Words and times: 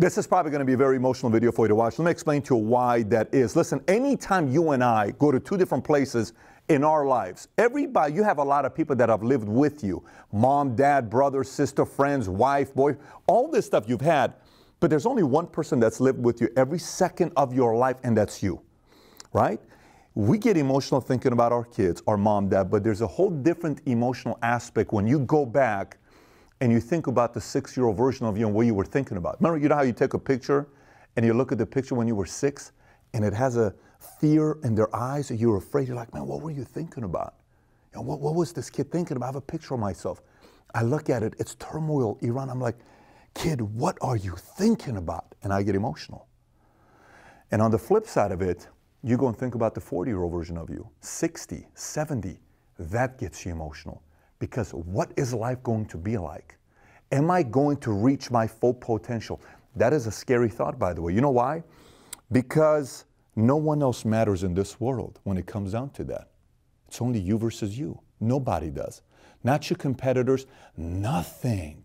This 0.00 0.16
is 0.16 0.28
probably 0.28 0.52
going 0.52 0.60
to 0.60 0.64
be 0.64 0.74
a 0.74 0.76
very 0.76 0.94
emotional 0.94 1.28
video 1.28 1.50
for 1.50 1.64
you 1.64 1.70
to 1.70 1.74
watch. 1.74 1.98
Let 1.98 2.04
me 2.04 2.12
explain 2.12 2.40
to 2.42 2.54
you 2.54 2.62
why 2.62 3.02
that 3.04 3.34
is. 3.34 3.56
Listen, 3.56 3.82
anytime 3.88 4.46
you 4.46 4.70
and 4.70 4.84
I 4.84 5.10
go 5.18 5.32
to 5.32 5.40
two 5.40 5.56
different 5.56 5.82
places 5.82 6.34
in 6.68 6.84
our 6.84 7.04
lives, 7.04 7.48
everybody, 7.58 8.14
you 8.14 8.22
have 8.22 8.38
a 8.38 8.44
lot 8.44 8.64
of 8.64 8.72
people 8.72 8.94
that 8.94 9.08
have 9.08 9.24
lived 9.24 9.48
with 9.48 9.82
you 9.82 10.04
mom, 10.30 10.76
dad, 10.76 11.10
brother, 11.10 11.42
sister, 11.42 11.84
friends, 11.84 12.28
wife, 12.28 12.72
boy, 12.74 12.94
all 13.26 13.50
this 13.50 13.66
stuff 13.66 13.88
you've 13.88 14.00
had. 14.00 14.34
But 14.78 14.90
there's 14.90 15.04
only 15.04 15.24
one 15.24 15.48
person 15.48 15.80
that's 15.80 15.98
lived 15.98 16.22
with 16.22 16.40
you 16.40 16.48
every 16.56 16.78
second 16.78 17.32
of 17.36 17.52
your 17.52 17.74
life, 17.74 17.96
and 18.04 18.16
that's 18.16 18.40
you, 18.40 18.60
right? 19.32 19.60
We 20.14 20.38
get 20.38 20.56
emotional 20.56 21.00
thinking 21.00 21.32
about 21.32 21.50
our 21.50 21.64
kids, 21.64 22.04
our 22.06 22.16
mom, 22.16 22.50
dad, 22.50 22.70
but 22.70 22.84
there's 22.84 23.00
a 23.00 23.06
whole 23.08 23.30
different 23.30 23.80
emotional 23.86 24.38
aspect 24.42 24.92
when 24.92 25.08
you 25.08 25.18
go 25.18 25.44
back 25.44 25.98
and 26.60 26.72
you 26.72 26.80
think 26.80 27.06
about 27.06 27.34
the 27.34 27.40
six 27.40 27.76
year 27.76 27.86
old 27.86 27.96
version 27.96 28.26
of 28.26 28.36
you 28.36 28.46
and 28.46 28.54
what 28.54 28.66
you 28.66 28.74
were 28.74 28.84
thinking 28.84 29.16
about. 29.16 29.40
Remember, 29.40 29.58
you 29.58 29.68
know 29.68 29.76
how 29.76 29.82
you 29.82 29.92
take 29.92 30.14
a 30.14 30.18
picture 30.18 30.68
and 31.16 31.24
you 31.24 31.34
look 31.34 31.52
at 31.52 31.58
the 31.58 31.66
picture 31.66 31.94
when 31.94 32.08
you 32.08 32.14
were 32.14 32.26
six 32.26 32.72
and 33.14 33.24
it 33.24 33.32
has 33.32 33.56
a 33.56 33.74
fear 34.20 34.58
in 34.64 34.74
their 34.74 34.94
eyes 34.94 35.30
and 35.30 35.38
you're 35.38 35.56
afraid. 35.56 35.88
You're 35.88 35.96
like, 35.96 36.12
man, 36.14 36.26
what 36.26 36.40
were 36.42 36.50
you 36.50 36.64
thinking 36.64 37.04
about? 37.04 37.34
You 37.92 37.98
know, 37.98 38.02
what, 38.02 38.20
what 38.20 38.34
was 38.34 38.52
this 38.52 38.70
kid 38.70 38.90
thinking 38.90 39.16
about? 39.16 39.26
I 39.26 39.28
have 39.28 39.36
a 39.36 39.40
picture 39.40 39.74
of 39.74 39.80
myself. 39.80 40.20
I 40.74 40.82
look 40.82 41.08
at 41.08 41.22
it, 41.22 41.34
it's 41.38 41.54
turmoil, 41.56 42.18
Iran. 42.20 42.50
I'm 42.50 42.60
like, 42.60 42.76
kid, 43.34 43.60
what 43.60 43.96
are 44.00 44.16
you 44.16 44.34
thinking 44.36 44.96
about? 44.96 45.34
And 45.42 45.52
I 45.52 45.62
get 45.62 45.74
emotional. 45.74 46.28
And 47.50 47.62
on 47.62 47.70
the 47.70 47.78
flip 47.78 48.06
side 48.06 48.32
of 48.32 48.42
it, 48.42 48.68
you 49.02 49.16
go 49.16 49.28
and 49.28 49.36
think 49.36 49.54
about 49.54 49.74
the 49.74 49.80
40 49.80 50.10
year 50.10 50.22
old 50.22 50.32
version 50.32 50.58
of 50.58 50.68
you, 50.68 50.88
60, 51.00 51.66
70, 51.74 52.38
that 52.78 53.18
gets 53.18 53.46
you 53.46 53.52
emotional. 53.52 54.02
Because 54.38 54.72
what 54.72 55.12
is 55.16 55.34
life 55.34 55.62
going 55.62 55.86
to 55.86 55.96
be 55.96 56.16
like? 56.16 56.56
Am 57.10 57.30
I 57.30 57.42
going 57.42 57.78
to 57.78 57.92
reach 57.92 58.30
my 58.30 58.46
full 58.46 58.74
potential? 58.74 59.40
That 59.76 59.92
is 59.92 60.06
a 60.06 60.12
scary 60.12 60.48
thought, 60.48 60.78
by 60.78 60.92
the 60.92 61.02
way. 61.02 61.12
You 61.12 61.20
know 61.20 61.30
why? 61.30 61.62
Because 62.30 63.04
no 63.36 63.56
one 63.56 63.82
else 63.82 64.04
matters 64.04 64.42
in 64.42 64.54
this 64.54 64.80
world 64.80 65.20
when 65.24 65.36
it 65.38 65.46
comes 65.46 65.72
down 65.72 65.90
to 65.90 66.04
that. 66.04 66.28
It's 66.86 67.00
only 67.00 67.20
you 67.20 67.38
versus 67.38 67.78
you. 67.78 68.00
Nobody 68.20 68.70
does. 68.70 69.02
Not 69.44 69.70
your 69.70 69.76
competitors, 69.76 70.46
nothing. 70.76 71.84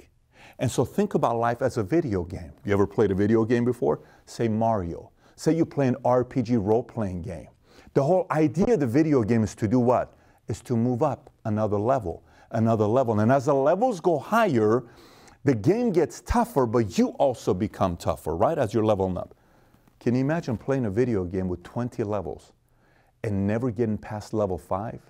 And 0.60 0.72
so 0.72 0.86
think 0.86 1.14
about 1.14 1.38
life 1.38 1.62
as 1.62 1.78
a 1.78 1.84
video 1.84 2.24
game. 2.24 2.52
You 2.66 2.74
ever 2.74 2.88
played 2.88 3.12
a 3.12 3.16
video 3.16 3.46
game 3.46 3.66
before? 3.66 4.02
Say 4.26 4.48
Mario. 4.48 5.12
Say 5.36 5.56
you 5.56 5.66
play 5.66 5.88
an 5.88 5.96
RPG 6.04 6.64
role 6.64 6.84
playing 6.84 7.22
game. 7.22 7.48
The 7.94 8.04
whole 8.04 8.28
idea 8.32 8.74
of 8.74 8.80
the 8.80 8.88
video 8.88 9.24
game 9.24 9.44
is 9.44 9.56
to 9.56 9.68
do 9.68 9.80
what? 9.80 10.16
Is 10.48 10.62
to 10.62 10.76
move 10.76 11.04
up 11.04 11.32
another 11.46 11.78
level 11.78 12.24
another 12.54 12.86
level. 12.86 13.20
And 13.20 13.32
as 13.32 13.46
the 13.46 13.54
levels 13.54 14.00
go 14.00 14.18
higher, 14.20 14.84
the 15.44 15.54
game 15.54 15.92
gets 15.92 16.22
tougher, 16.22 16.66
but 16.66 16.98
you 16.98 17.10
also 17.20 17.54
become 17.54 17.98
tougher, 17.98 18.36
right? 18.36 18.58
As 18.58 18.74
you're 18.74 18.86
leveling 18.86 19.18
up. 19.18 19.36
Can 20.00 20.16
you 20.16 20.22
imagine 20.22 20.58
playing 20.58 20.86
a 20.86 20.90
video 20.90 21.24
game 21.24 21.48
with 21.48 21.64
20 21.64 22.04
levels 22.04 22.52
and 23.24 23.48
never 23.48 23.72
getting 23.72 23.98
past 23.98 24.34
level 24.34 24.58
five? 24.58 25.02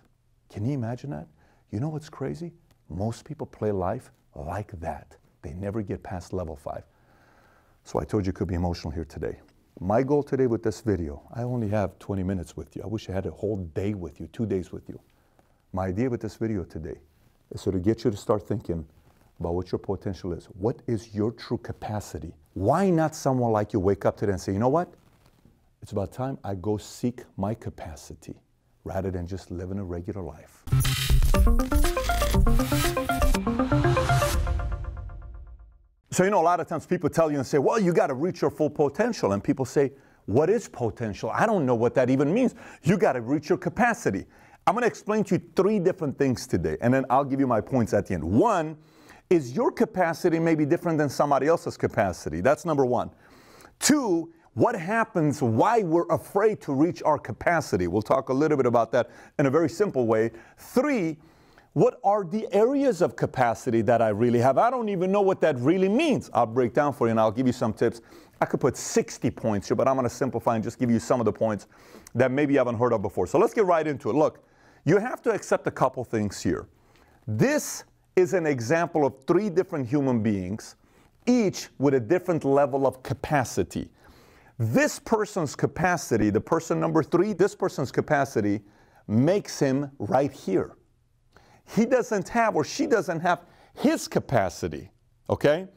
Can 0.50 0.66
you 0.66 0.74
imagine 0.74 1.10
that? 1.12 1.28
You 1.72 1.80
know 1.80 1.90
what's 1.90 2.10
crazy? 2.10 2.54
Most 2.90 3.26
people 3.26 3.48
play 3.48 3.72
life 3.72 4.12
like 4.36 4.72
that. 4.80 5.16
They 5.42 5.54
never 5.54 5.82
get 5.82 6.04
past 6.04 6.34
level 6.34 6.56
five. 6.56 6.84
So 7.84 8.00
I 8.00 8.06
told 8.06 8.26
you 8.26 8.30
it 8.30 8.36
could 8.36 8.48
be 8.48 8.56
emotional 8.56 8.92
here 8.92 9.06
today. 9.06 9.40
My 9.80 10.04
goal 10.04 10.24
today 10.24 10.48
with 10.48 10.62
this 10.62 10.82
video, 10.82 11.24
I 11.34 11.42
only 11.42 11.68
have 11.70 11.98
20 12.00 12.24
minutes 12.24 12.56
with 12.56 12.76
you. 12.76 12.84
I 12.84 12.88
wish 12.88 13.10
I 13.10 13.14
had 13.14 13.26
a 13.26 13.32
whole 13.32 13.58
day 13.58 13.96
with 13.96 14.20
you, 14.20 14.28
two 14.28 14.46
days 14.46 14.72
with 14.72 14.88
you. 14.88 15.00
My 15.74 15.88
idea 15.88 16.10
with 16.10 16.22
this 16.22 16.36
video 16.36 16.64
today 16.64 17.00
so 17.56 17.72
to 17.72 17.80
get 17.80 18.04
you 18.04 18.12
to 18.12 18.18
start 18.18 18.48
thinking 18.48 18.86
about 19.40 19.54
what 19.56 19.72
your 19.72 19.80
potential 19.80 20.34
is. 20.34 20.46
What 20.46 20.82
is 20.88 21.14
your 21.14 21.32
true 21.32 21.58
capacity? 21.58 22.34
Why 22.54 22.90
not 22.90 23.16
someone 23.16 23.52
like 23.52 23.74
you 23.74 23.80
wake 23.80 24.06
up 24.06 24.18
today 24.18 24.32
and 24.32 24.42
say, 24.42 24.54
you 24.54 24.60
know 24.60 24.70
what? 24.70 24.94
It's 25.82 25.92
about 25.92 26.12
time 26.12 26.38
I 26.44 26.56
go 26.56 26.78
seek 26.78 27.24
my 27.38 27.54
capacity 27.54 28.36
rather 28.84 29.12
than 29.12 29.28
just 29.28 29.52
living 29.52 29.80
a 29.80 29.84
regular 29.84 30.22
life. 30.22 30.64
So, 36.12 36.24
you 36.24 36.30
know, 36.30 36.42
a 36.42 36.44
lot 36.44 36.60
of 36.60 36.68
times 36.68 36.86
people 36.86 37.10
tell 37.10 37.32
you 37.32 37.38
and 37.38 37.46
say, 37.46 37.58
well, 37.58 37.80
you 37.80 37.92
got 37.92 38.08
to 38.08 38.14
reach 38.14 38.42
your 38.42 38.52
full 38.52 38.70
potential. 38.70 39.32
And 39.32 39.44
people 39.44 39.66
say, 39.66 39.92
what 40.26 40.50
is 40.50 40.70
potential? 40.70 41.32
I 41.32 41.46
don't 41.46 41.66
know 41.66 41.76
what 41.76 41.96
that 41.96 42.10
even 42.10 42.34
means. 42.34 42.56
You 42.84 42.98
got 42.98 43.14
to 43.14 43.22
reach 43.22 43.50
your 43.50 43.58
capacity. 43.58 44.26
I'm 44.66 44.76
going 44.76 44.84
to 44.84 44.88
explain 44.88 45.26
to 45.26 45.36
you 45.36 45.42
three 45.56 45.78
different 45.80 46.18
things 46.18 46.48
today, 46.48 46.78
and 46.80 46.94
then 46.94 47.06
I'll 47.10 47.26
give 47.26 47.40
you 47.40 47.48
my 47.48 47.60
points 47.60 47.94
at 47.94 48.06
the 48.06 48.14
end. 48.14 48.24
One 48.24 48.78
is 49.30 49.54
your 49.54 49.72
capacity 49.72 50.40
may 50.40 50.56
be 50.56 50.66
different 50.66 50.98
than 50.98 51.10
somebody 51.10 51.48
else's 51.48 51.76
capacity. 51.76 52.40
That's 52.40 52.64
number 52.64 52.86
one. 52.86 53.12
Two, 53.80 54.32
what 54.54 54.76
happens, 54.76 55.42
why 55.42 55.82
we're 55.82 56.08
afraid 56.08 56.62
to 56.62 56.74
reach 56.74 57.04
our 57.04 57.18
capacity. 57.18 57.88
We'll 57.88 58.02
talk 58.02 58.30
a 58.30 58.34
little 58.34 58.56
bit 58.56 58.66
about 58.66 58.92
that 58.94 59.10
in 59.38 59.48
a 59.48 59.50
very 59.50 59.68
simple 59.68 60.08
way. 60.08 60.32
Three, 60.58 61.18
what 61.74 62.00
are 62.04 62.24
the 62.24 62.48
areas 62.54 63.02
of 63.02 63.16
capacity 63.16 63.82
that 63.82 64.02
I 64.02 64.10
really 64.10 64.40
have? 64.40 64.58
I 64.58 64.70
don't 64.70 64.90
even 64.90 65.12
know 65.12 65.22
what 65.22 65.42
that 65.42 65.58
really 65.58 65.90
means. 65.90 66.30
I'll 66.34 66.46
break 66.46 66.74
down 66.74 66.94
for 66.94 67.08
you 67.08 67.12
and 67.12 67.20
I'll 67.20 67.32
give 67.32 67.48
you 67.48 67.54
some 67.54 67.74
tips. 67.74 68.00
I 68.40 68.46
could 68.46 68.62
put 68.62 68.78
60 68.78 69.30
points 69.32 69.68
here, 69.68 69.76
but 69.76 69.88
I'm 69.88 69.96
going 69.96 70.08
to 70.08 70.16
simplify 70.16 70.56
and 70.56 70.64
just 70.64 70.78
give 70.78 70.92
you 70.92 71.00
some 71.00 71.20
of 71.20 71.26
the 71.26 71.34
points 71.34 71.68
that 72.14 72.32
maybe 72.32 72.54
you 72.54 72.60
haven't 72.60 72.78
heard 72.78 72.94
of 72.94 73.02
before. 73.02 73.26
So 73.26 73.40
let's 73.40 73.54
get 73.56 73.66
right 73.66 73.88
into 73.88 74.10
it. 74.12 74.14
Look, 74.14 74.46
you 74.86 74.98
have 74.98 75.22
to 75.24 75.32
accept 75.32 75.68
a 75.68 75.72
couple 75.72 76.04
things 76.04 76.42
here. 76.42 76.68
This 77.28 77.84
is 78.16 78.34
an 78.34 78.46
example 78.46 79.06
of 79.06 79.24
three 79.26 79.50
different 79.50 79.88
human 79.88 80.22
beings, 80.22 80.76
each 81.26 81.70
with 81.80 81.94
a 81.94 82.00
different 82.00 82.44
level 82.44 82.86
of 82.86 83.02
capacity. 83.02 83.90
This 84.60 85.00
person's 85.00 85.56
capacity, 85.56 86.30
the 86.30 86.42
person 86.42 86.80
number 86.80 87.02
three, 87.02 87.34
this 87.34 87.56
person's 87.56 87.92
capacity 87.92 88.62
makes 89.08 89.60
him 89.60 89.90
right 90.00 90.32
here. 90.32 90.76
He 91.76 91.86
doesn't 91.86 92.30
have 92.30 92.56
or 92.56 92.64
she 92.64 92.86
doesn't 92.86 93.22
have 93.22 93.42
his 93.74 94.08
capacity, 94.08 94.92
okay? 95.30 95.68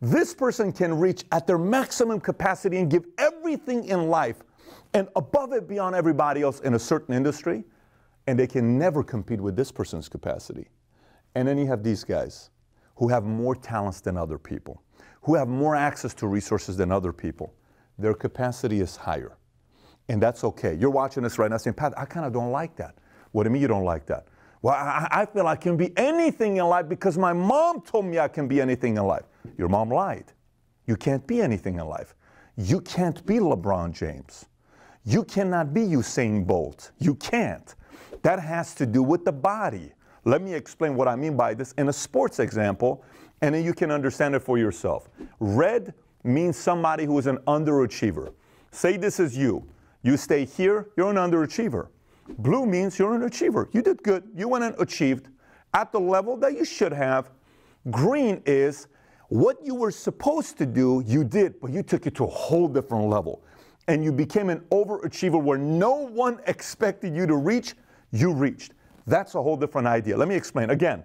This 0.00 0.34
person 0.34 0.72
can 0.72 0.98
reach 0.98 1.24
at 1.32 1.46
their 1.46 1.58
maximum 1.58 2.20
capacity 2.20 2.78
and 2.78 2.90
give 2.90 3.04
everything 3.18 3.84
in 3.84 4.08
life 4.08 4.42
and 4.94 5.08
above 5.16 5.52
it 5.52 5.68
beyond 5.68 5.94
everybody 5.94 6.42
else 6.42 6.60
in 6.60 6.74
a 6.74 6.78
certain 6.78 7.14
industry 7.14 7.64
and 8.26 8.38
they 8.38 8.46
can 8.46 8.78
never 8.78 9.02
compete 9.02 9.40
with 9.40 9.56
this 9.56 9.70
person's 9.70 10.08
capacity. 10.08 10.68
And 11.34 11.46
then 11.46 11.58
you 11.58 11.66
have 11.66 11.82
these 11.82 12.04
guys 12.04 12.50
who 12.96 13.08
have 13.08 13.24
more 13.24 13.54
talents 13.54 14.00
than 14.00 14.16
other 14.16 14.38
people, 14.38 14.82
who 15.22 15.34
have 15.34 15.48
more 15.48 15.74
access 15.74 16.14
to 16.14 16.26
resources 16.26 16.76
than 16.76 16.92
other 16.92 17.12
people. 17.12 17.52
Their 17.98 18.14
capacity 18.14 18.80
is 18.80 18.96
higher. 18.96 19.36
And 20.08 20.22
that's 20.22 20.44
okay. 20.44 20.74
You're 20.74 20.90
watching 20.90 21.22
this 21.22 21.38
right 21.38 21.50
now 21.50 21.56
saying, 21.56 21.74
Pat, 21.74 21.92
I 21.96 22.04
kind 22.04 22.26
of 22.26 22.32
don't 22.32 22.50
like 22.50 22.76
that. 22.76 22.94
What 23.32 23.44
do 23.44 23.48
you 23.48 23.52
mean 23.52 23.62
you 23.62 23.68
don't 23.68 23.84
like 23.84 24.06
that? 24.06 24.26
Well, 24.62 24.74
I, 24.74 25.08
I, 25.10 25.26
feel 25.26 25.46
I 25.46 25.56
can 25.56 25.76
be 25.76 25.92
anything 25.96 26.56
in 26.56 26.64
life 26.66 26.88
because 26.88 27.18
my 27.18 27.32
mom 27.32 27.82
told 27.82 28.06
me 28.06 28.18
I 28.18 28.28
can 28.28 28.48
be 28.48 28.60
anything 28.60 28.96
in 28.96 29.04
life. 29.04 29.24
Your 29.58 29.68
mom 29.68 29.90
lied. 29.90 30.32
You 30.86 30.96
can't 30.96 31.26
be 31.26 31.42
anything 31.42 31.78
in 31.78 31.86
life. 31.86 32.14
You 32.56 32.80
can't 32.80 33.24
be 33.26 33.36
LeBron 33.36 33.92
James. 33.92 34.46
You 35.04 35.24
cannot 35.24 35.74
be 35.74 35.82
Usain 35.82 36.46
Bolt. 36.46 36.92
You 36.98 37.14
can't. 37.16 37.74
That 38.24 38.40
has 38.40 38.74
to 38.76 38.86
do 38.86 39.02
with 39.02 39.26
the 39.26 39.32
body. 39.32 39.92
Let 40.24 40.40
me 40.40 40.54
explain 40.54 40.96
what 40.96 41.06
I 41.06 41.14
mean 41.14 41.36
by 41.36 41.52
this 41.52 41.72
in 41.72 41.90
a 41.90 41.92
sports 41.92 42.38
example, 42.38 43.04
and 43.42 43.54
then 43.54 43.62
you 43.62 43.74
can 43.74 43.90
understand 43.90 44.34
it 44.34 44.40
for 44.40 44.56
yourself. 44.56 45.10
Red 45.40 45.92
means 46.22 46.56
somebody 46.56 47.04
who 47.04 47.18
is 47.18 47.26
an 47.26 47.36
underachiever. 47.46 48.32
Say 48.70 48.96
this 48.96 49.20
is 49.20 49.36
you. 49.36 49.68
You 50.00 50.16
stay 50.16 50.46
here, 50.46 50.88
you're 50.96 51.10
an 51.10 51.16
underachiever. 51.16 51.88
Blue 52.38 52.64
means 52.64 52.98
you're 52.98 53.14
an 53.14 53.24
achiever. 53.24 53.68
You 53.72 53.82
did 53.82 54.02
good. 54.02 54.24
You 54.34 54.48
went 54.48 54.64
and 54.64 54.74
achieved 54.80 55.28
at 55.74 55.92
the 55.92 56.00
level 56.00 56.38
that 56.38 56.54
you 56.54 56.64
should 56.64 56.92
have. 56.92 57.30
Green 57.90 58.42
is 58.46 58.86
what 59.28 59.58
you 59.62 59.74
were 59.74 59.90
supposed 59.90 60.56
to 60.56 60.64
do, 60.64 61.04
you 61.06 61.24
did, 61.24 61.60
but 61.60 61.72
you 61.72 61.82
took 61.82 62.06
it 62.06 62.14
to 62.14 62.24
a 62.24 62.30
whole 62.30 62.68
different 62.68 63.10
level. 63.10 63.42
And 63.86 64.02
you 64.02 64.12
became 64.12 64.48
an 64.48 64.60
overachiever 64.70 65.42
where 65.42 65.58
no 65.58 66.06
one 66.06 66.40
expected 66.46 67.14
you 67.14 67.26
to 67.26 67.36
reach 67.36 67.74
you 68.14 68.32
reached. 68.32 68.72
That's 69.06 69.34
a 69.34 69.42
whole 69.42 69.56
different 69.56 69.86
idea. 69.86 70.16
Let 70.16 70.28
me 70.28 70.36
explain. 70.36 70.70
Again, 70.70 71.02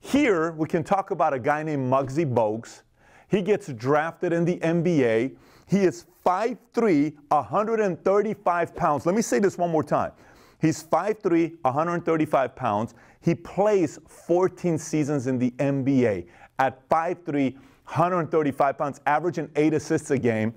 here 0.00 0.52
we 0.52 0.66
can 0.66 0.82
talk 0.82 1.10
about 1.10 1.34
a 1.34 1.38
guy 1.38 1.62
named 1.62 1.92
Muggsy 1.92 2.24
Bogues. 2.24 2.82
He 3.28 3.42
gets 3.42 3.68
drafted 3.68 4.32
in 4.32 4.44
the 4.44 4.56
NBA. 4.58 5.36
He 5.66 5.78
is 5.80 6.06
5'3, 6.24 7.14
135 7.28 8.76
pounds. 8.76 9.06
Let 9.06 9.14
me 9.14 9.22
say 9.22 9.38
this 9.38 9.58
one 9.58 9.70
more 9.70 9.84
time. 9.84 10.12
He's 10.60 10.82
5'3, 10.82 11.56
135 11.62 12.56
pounds. 12.56 12.94
He 13.20 13.34
plays 13.34 13.98
14 14.08 14.78
seasons 14.78 15.26
in 15.26 15.38
the 15.38 15.50
NBA 15.52 16.26
at 16.58 16.88
5'3, 16.88 17.54
135 17.54 18.78
pounds, 18.78 19.00
averaging 19.06 19.50
eight 19.54 19.74
assists 19.74 20.10
a 20.10 20.18
game. 20.18 20.54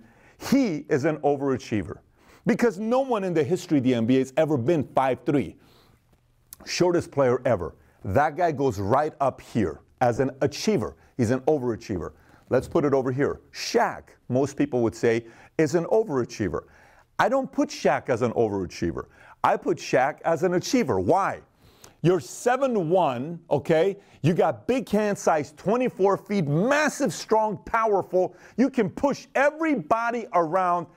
He 0.49 0.85
is 0.89 1.05
an 1.05 1.17
overachiever 1.17 1.97
because 2.47 2.79
no 2.79 3.01
one 3.01 3.23
in 3.23 3.33
the 3.33 3.43
history 3.43 3.77
of 3.79 3.83
the 3.83 3.91
NBA 3.91 4.19
has 4.19 4.33
ever 4.37 4.57
been 4.57 4.83
5'3 4.83 5.55
shortest 6.65 7.11
player 7.11 7.41
ever. 7.45 7.75
That 8.03 8.35
guy 8.35 8.51
goes 8.51 8.79
right 8.79 9.13
up 9.19 9.41
here 9.41 9.81
as 10.01 10.19
an 10.19 10.31
achiever. 10.41 10.95
He's 11.17 11.31
an 11.31 11.41
overachiever. 11.41 12.13
Let's 12.49 12.67
put 12.67 12.83
it 12.83 12.93
over 12.93 13.11
here. 13.11 13.39
Shaq, 13.53 14.09
most 14.27 14.57
people 14.57 14.81
would 14.81 14.95
say, 14.95 15.25
is 15.57 15.75
an 15.75 15.85
overachiever. 15.85 16.63
I 17.19 17.29
don't 17.29 17.51
put 17.51 17.69
Shaq 17.69 18.09
as 18.09 18.23
an 18.23 18.31
overachiever. 18.33 19.05
I 19.43 19.55
put 19.57 19.77
Shaq 19.77 20.19
as 20.25 20.43
an 20.43 20.55
achiever. 20.55 20.99
Why? 20.99 21.41
You're 22.01 22.19
7'1, 22.19 23.39
okay? 23.49 23.97
You 24.23 24.33
got 24.33 24.67
big 24.67 24.89
hand 24.89 25.17
size, 25.17 25.53
24 25.55 26.17
feet, 26.17 26.47
massive, 26.47 27.13
strong, 27.13 27.57
powerful. 27.65 28.35
You 28.57 28.69
can 28.71 28.89
push 28.89 29.27
everybody 29.35 30.25
around. 30.33 30.87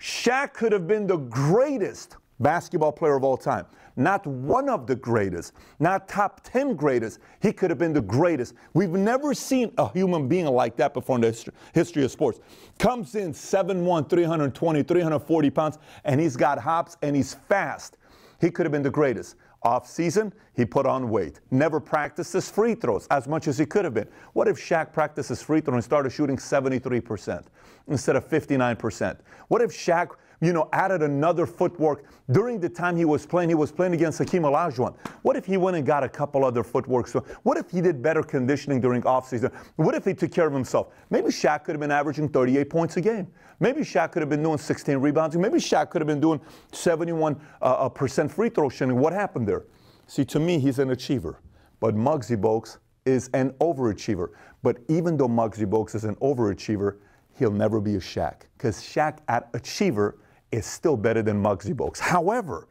Shaq 0.00 0.54
could 0.54 0.72
have 0.72 0.86
been 0.86 1.06
the 1.06 1.16
greatest 1.16 2.16
basketball 2.40 2.92
player 2.92 3.16
of 3.16 3.24
all 3.24 3.36
time. 3.36 3.66
Not 3.98 4.24
one 4.24 4.68
of 4.68 4.86
the 4.86 4.94
greatest, 4.94 5.54
not 5.80 6.08
top 6.08 6.40
10 6.44 6.76
greatest. 6.76 7.18
He 7.42 7.52
could 7.52 7.68
have 7.68 7.80
been 7.80 7.92
the 7.92 8.00
greatest. 8.00 8.54
We've 8.72 8.90
never 8.90 9.34
seen 9.34 9.72
a 9.76 9.90
human 9.90 10.28
being 10.28 10.46
like 10.46 10.76
that 10.76 10.94
before 10.94 11.16
in 11.16 11.22
the 11.22 11.52
history 11.74 12.04
of 12.04 12.12
sports. 12.12 12.38
Comes 12.78 13.16
in 13.16 13.32
7'1, 13.32 14.08
320, 14.08 14.82
340 14.84 15.50
pounds, 15.50 15.78
and 16.04 16.20
he's 16.20 16.36
got 16.36 16.60
hops 16.60 16.96
and 17.02 17.16
he's 17.16 17.34
fast. 17.34 17.96
He 18.40 18.52
could 18.52 18.66
have 18.66 18.72
been 18.72 18.84
the 18.84 18.90
greatest. 18.90 19.34
Off 19.64 19.88
season, 19.88 20.32
he 20.54 20.64
put 20.64 20.86
on 20.86 21.10
weight. 21.10 21.40
Never 21.50 21.80
practiced 21.80 22.32
his 22.32 22.48
free 22.48 22.76
throws 22.76 23.08
as 23.10 23.26
much 23.26 23.48
as 23.48 23.58
he 23.58 23.66
could 23.66 23.84
have 23.84 23.94
been. 23.94 24.06
What 24.32 24.46
if 24.46 24.56
Shaq 24.56 24.92
practiced 24.92 25.30
his 25.30 25.42
free 25.42 25.60
throw 25.60 25.74
and 25.74 25.82
started 25.82 26.10
shooting 26.10 26.36
73% 26.36 27.46
instead 27.88 28.14
of 28.14 28.28
59%? 28.28 29.18
What 29.48 29.60
if 29.60 29.72
Shaq 29.72 30.10
you 30.40 30.52
know, 30.52 30.68
added 30.72 31.02
another 31.02 31.46
footwork. 31.46 32.04
During 32.30 32.60
the 32.60 32.68
time 32.68 32.96
he 32.96 33.04
was 33.04 33.26
playing, 33.26 33.48
he 33.48 33.54
was 33.54 33.72
playing 33.72 33.94
against 33.94 34.18
Hakeem 34.18 34.42
Olajuwon. 34.42 34.94
What 35.22 35.36
if 35.36 35.44
he 35.44 35.56
went 35.56 35.76
and 35.76 35.84
got 35.84 36.04
a 36.04 36.08
couple 36.08 36.44
other 36.44 36.62
footworks? 36.62 37.12
What 37.42 37.56
if 37.56 37.70
he 37.70 37.80
did 37.80 38.02
better 38.02 38.22
conditioning 38.22 38.80
during 38.80 39.02
offseason? 39.02 39.52
What 39.76 39.94
if 39.94 40.04
he 40.04 40.14
took 40.14 40.30
care 40.30 40.46
of 40.46 40.52
himself? 40.52 40.88
Maybe 41.10 41.28
Shaq 41.28 41.64
could 41.64 41.74
have 41.74 41.80
been 41.80 41.90
averaging 41.90 42.28
38 42.28 42.70
points 42.70 42.96
a 42.96 43.00
game. 43.00 43.26
Maybe 43.60 43.80
Shaq 43.80 44.12
could 44.12 44.22
have 44.22 44.28
been 44.28 44.42
doing 44.42 44.58
16 44.58 44.98
rebounds. 44.98 45.36
Maybe 45.36 45.58
Shaq 45.58 45.90
could 45.90 46.00
have 46.00 46.06
been 46.06 46.20
doing 46.20 46.40
71% 46.72 47.40
uh, 47.62 47.88
percent 47.88 48.30
free 48.30 48.48
throw 48.48 48.68
shooting. 48.68 48.96
What 48.96 49.12
happened 49.12 49.48
there? 49.48 49.64
See, 50.06 50.24
to 50.26 50.38
me, 50.38 50.58
he's 50.58 50.78
an 50.78 50.90
achiever. 50.90 51.40
But 51.80 51.94
Muggsy 51.94 52.36
Bogues 52.40 52.78
is 53.04 53.30
an 53.34 53.50
overachiever. 53.60 54.30
But 54.62 54.78
even 54.88 55.16
though 55.16 55.28
Muggsy 55.28 55.66
Bogues 55.66 55.94
is 55.94 56.04
an 56.04 56.14
overachiever, 56.16 56.98
he'll 57.38 57.50
never 57.50 57.80
be 57.80 57.96
a 57.96 58.00
Shaq. 58.00 58.42
Because 58.56 58.80
Shaq 58.80 59.18
at 59.28 59.48
achiever 59.54 60.18
is 60.52 60.66
still 60.66 60.96
better 60.96 61.22
than 61.22 61.42
Muggsy 61.42 61.74
Bogues. 61.74 61.98
However, 61.98 62.68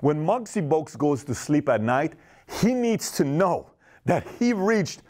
when 0.00 0.24
Muggsy 0.24 0.66
Bogues 0.66 0.96
goes 0.96 1.24
to 1.24 1.34
sleep 1.34 1.68
at 1.68 1.82
night, 1.82 2.14
he 2.60 2.74
needs 2.74 3.10
to 3.12 3.24
know 3.24 3.70
that 4.04 4.26
he 4.38 4.52
reached, 4.52 5.02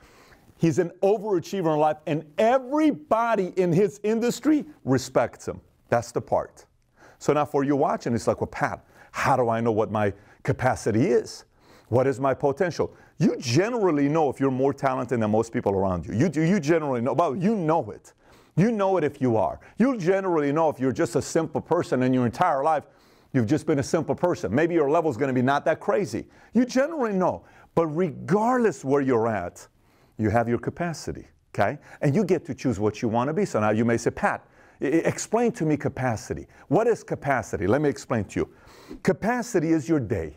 he's 0.58 0.78
an 0.78 0.90
overachiever 1.02 1.72
in 1.75 1.81
life, 1.81 1.96
and 2.06 2.25
everybody 2.38 3.52
in 3.56 3.72
his 3.72 4.00
industry 4.02 4.64
respects 4.84 5.46
him. 5.46 5.61
That's 5.88 6.12
the 6.12 6.20
part. 6.20 6.67
So 7.19 7.32
now 7.32 7.44
for 7.44 7.64
you 7.64 7.76
watching, 7.76 8.14
it's 8.14 8.26
like, 8.26 8.40
well, 8.40 8.49
Pat, 8.49 8.84
how 9.12 9.37
do 9.37 9.49
I 9.49 9.61
know 9.61 9.72
what 9.72 9.90
my 9.90 10.12
capacity 10.43 11.06
is? 11.06 11.44
What 11.88 12.06
is 12.06 12.20
my 12.20 12.34
potential? 12.34 12.94
You 13.19 13.37
generally 13.38 14.08
know 14.08 14.31
if 14.31 14.40
you're 14.40 14.50
more 14.50 14.72
talented 14.72 15.20
than 15.20 15.31
most 15.31 15.52
people 15.52 15.72
around 15.72 16.06
you. 16.06 16.14
You, 16.14 16.31
you 16.43 16.61
generally 16.61 17.00
know, 17.00 17.12
well, 17.12 17.34
you 17.34 17.55
know 17.55 17.90
it. 17.90 18.12
You 18.56 18.73
know 18.73 18.97
it 18.97 19.05
if 19.05 19.20
you 19.20 19.37
are. 19.37 19.61
You'll 19.79 19.99
generally 19.99 20.52
know 20.52 20.69
if 20.69 20.79
you're 20.81 20.93
just 20.93 21.17
a 21.17 21.23
simple 21.23 21.61
person 21.61 22.02
in 22.02 22.12
your 22.12 22.26
entire 22.26 22.62
life, 22.62 22.85
you've 23.32 23.47
just 23.47 23.67
been 23.67 23.79
a 23.79 23.82
simple 23.82 24.14
person. 24.14 24.55
Maybe 24.55 24.75
your 24.75 24.91
level 24.91 25.11
is 25.11 25.17
going 25.17 25.29
to 25.29 25.35
be 25.35 25.43
not 25.43 25.64
that 25.64 25.81
crazy. 25.81 26.26
You 26.52 26.64
generally 26.64 27.12
know. 27.12 27.44
But 27.75 27.87
regardless 27.87 28.85
where 28.85 29.00
you're 29.00 29.29
at, 29.29 29.67
you 30.19 30.31
have 30.31 30.49
your 30.49 30.58
capacity, 30.58 31.26
okay? 31.55 31.79
And 32.00 32.14
you 32.14 32.25
get 32.25 32.44
to 32.47 32.55
choose 32.55 32.81
what 32.81 33.00
you 33.00 33.08
want 33.08 33.29
to 33.29 33.32
be. 33.32 33.44
So 33.44 33.61
now 33.61 33.70
you 33.70 33.85
may 33.85 33.97
say, 33.97 34.11
Pat, 34.11 34.44
explain 34.81 35.53
to 35.53 35.64
me 35.64 35.76
capacity. 35.76 36.46
What 36.69 36.87
is 36.87 37.05
capacity? 37.05 37.67
Let 37.67 37.81
me 37.81 37.88
explain 37.88 38.25
to 38.25 38.41
you. 38.41 38.99
Capacity 39.03 39.73
is 39.73 39.88
your 39.88 40.00
day. 40.00 40.37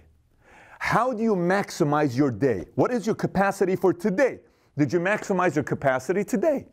How 0.79 1.13
do 1.13 1.23
you 1.23 1.35
maximize 1.35 2.15
your 2.15 2.29
day? 2.29 2.65
What 2.75 2.91
is 2.91 3.05
your 3.05 3.15
capacity 3.15 3.75
for 3.75 3.93
today? 3.93 4.39
Did 4.77 4.93
you 4.93 4.99
maximize 4.99 5.55
your 5.55 5.63
capacity 5.63 6.23
today? 6.23 6.67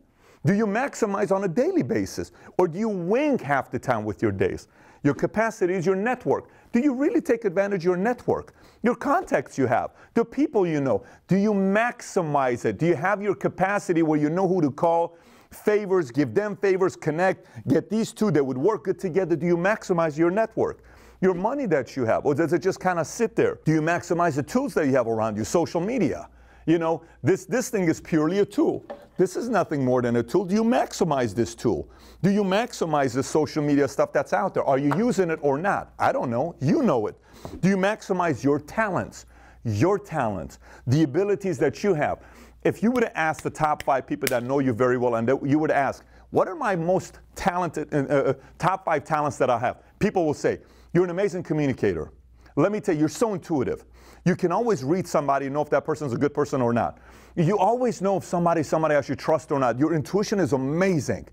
Do 0.45 0.53
you 0.53 0.65
maximize 0.65 1.31
on 1.31 1.43
a 1.43 1.47
daily 1.47 1.83
basis? 1.83 2.31
Or 2.57 2.67
do 2.67 2.79
you 2.79 2.89
wing 2.89 3.37
half 3.37 3.69
the 3.69 3.77
time 3.77 4.03
with 4.03 4.21
your 4.21 4.31
days? 4.31 4.67
Your 5.03 5.13
capacity 5.13 5.73
is 5.73 5.85
your 5.85 5.95
network. 5.95 6.49
Do 6.71 6.79
you 6.79 6.93
really 6.93 7.21
take 7.21 7.45
advantage 7.45 7.81
of 7.81 7.83
your 7.85 7.97
network? 7.97 8.53
Your 8.83 8.95
contacts 8.95 9.57
you 9.57 9.67
have, 9.67 9.91
the 10.13 10.25
people 10.25 10.65
you 10.65 10.81
know. 10.81 11.03
Do 11.27 11.37
you 11.37 11.53
maximize 11.53 12.65
it? 12.65 12.79
Do 12.79 12.87
you 12.87 12.95
have 12.95 13.21
your 13.21 13.35
capacity 13.35 14.01
where 14.01 14.19
you 14.19 14.29
know 14.29 14.47
who 14.47 14.61
to 14.61 14.71
call? 14.71 15.17
Favors, 15.51 16.11
give 16.11 16.33
them 16.33 16.55
favors, 16.55 16.95
connect, 16.95 17.45
get 17.67 17.89
these 17.89 18.13
two 18.13 18.31
that 18.31 18.43
would 18.43 18.57
work 18.57 18.85
good 18.85 18.99
together. 18.99 19.35
Do 19.35 19.45
you 19.45 19.57
maximize 19.57 20.17
your 20.17 20.31
network? 20.31 20.83
Your 21.19 21.33
money 21.35 21.67
that 21.67 21.95
you 21.95 22.05
have, 22.05 22.25
or 22.25 22.33
does 22.33 22.53
it 22.53 22.63
just 22.63 22.79
kind 22.79 22.97
of 22.97 23.05
sit 23.05 23.35
there? 23.35 23.59
Do 23.65 23.71
you 23.73 23.81
maximize 23.81 24.35
the 24.35 24.43
tools 24.43 24.73
that 24.73 24.87
you 24.87 24.93
have 24.93 25.07
around 25.07 25.35
you? 25.35 25.43
Social 25.43 25.81
media. 25.81 26.29
You 26.65 26.77
know, 26.77 27.03
this, 27.23 27.45
this 27.45 27.69
thing 27.69 27.87
is 27.89 27.99
purely 27.99 28.39
a 28.39 28.45
tool. 28.45 28.85
This 29.17 29.35
is 29.35 29.49
nothing 29.49 29.83
more 29.83 30.01
than 30.01 30.15
a 30.15 30.23
tool. 30.23 30.45
Do 30.45 30.55
you 30.55 30.63
maximize 30.63 31.35
this 31.35 31.55
tool? 31.55 31.89
Do 32.21 32.29
you 32.29 32.43
maximize 32.43 33.13
the 33.13 33.23
social 33.23 33.63
media 33.63 33.87
stuff 33.87 34.13
that's 34.13 34.33
out 34.33 34.53
there? 34.53 34.63
Are 34.63 34.77
you 34.77 34.95
using 34.97 35.29
it 35.29 35.39
or 35.41 35.57
not? 35.57 35.93
I 35.99 36.11
don't 36.11 36.29
know. 36.29 36.55
You 36.59 36.83
know 36.83 37.07
it. 37.07 37.15
Do 37.59 37.69
you 37.69 37.77
maximize 37.77 38.43
your 38.43 38.59
talents? 38.59 39.25
Your 39.63 39.99
talents, 39.99 40.57
the 40.87 41.03
abilities 41.03 41.59
that 41.59 41.83
you 41.83 41.93
have. 41.93 42.19
If 42.63 42.81
you 42.81 42.91
would 42.91 43.03
have 43.03 43.13
asked 43.15 43.43
the 43.43 43.49
top 43.49 43.83
five 43.83 44.07
people 44.07 44.27
that 44.29 44.43
know 44.43 44.59
you 44.59 44.73
very 44.73 44.97
well, 44.97 45.15
and 45.15 45.27
you 45.43 45.59
would 45.59 45.71
ask, 45.71 46.03
what 46.31 46.47
are 46.47 46.55
my 46.55 46.75
most 46.75 47.19
talented, 47.35 47.93
uh, 47.93 47.97
uh, 47.97 48.33
top 48.57 48.85
five 48.85 49.03
talents 49.03 49.37
that 49.37 49.49
I 49.49 49.59
have? 49.59 49.83
People 49.99 50.25
will 50.25 50.33
say, 50.33 50.59
you're 50.93 51.03
an 51.03 51.09
amazing 51.09 51.43
communicator. 51.43 52.11
Let 52.55 52.71
me 52.71 52.79
tell 52.79 52.95
you, 52.95 52.99
you're 52.99 53.09
so 53.09 53.33
intuitive. 53.33 53.85
You 54.25 54.35
can 54.35 54.51
always 54.51 54.83
read 54.83 55.07
somebody 55.07 55.47
and 55.47 55.53
know 55.53 55.61
if 55.61 55.69
that 55.69 55.85
person's 55.85 56.13
a 56.13 56.17
good 56.17 56.33
person 56.33 56.61
or 56.61 56.73
not. 56.73 56.99
You 57.35 57.57
always 57.57 58.01
know 58.01 58.17
if 58.17 58.23
somebody 58.23 58.61
somebody 58.63 58.95
else 58.95 59.09
you 59.09 59.15
trust 59.15 59.51
or 59.51 59.59
not. 59.59 59.79
Your 59.79 59.93
intuition 59.93 60.39
is 60.39 60.53
amazing. 60.53 61.27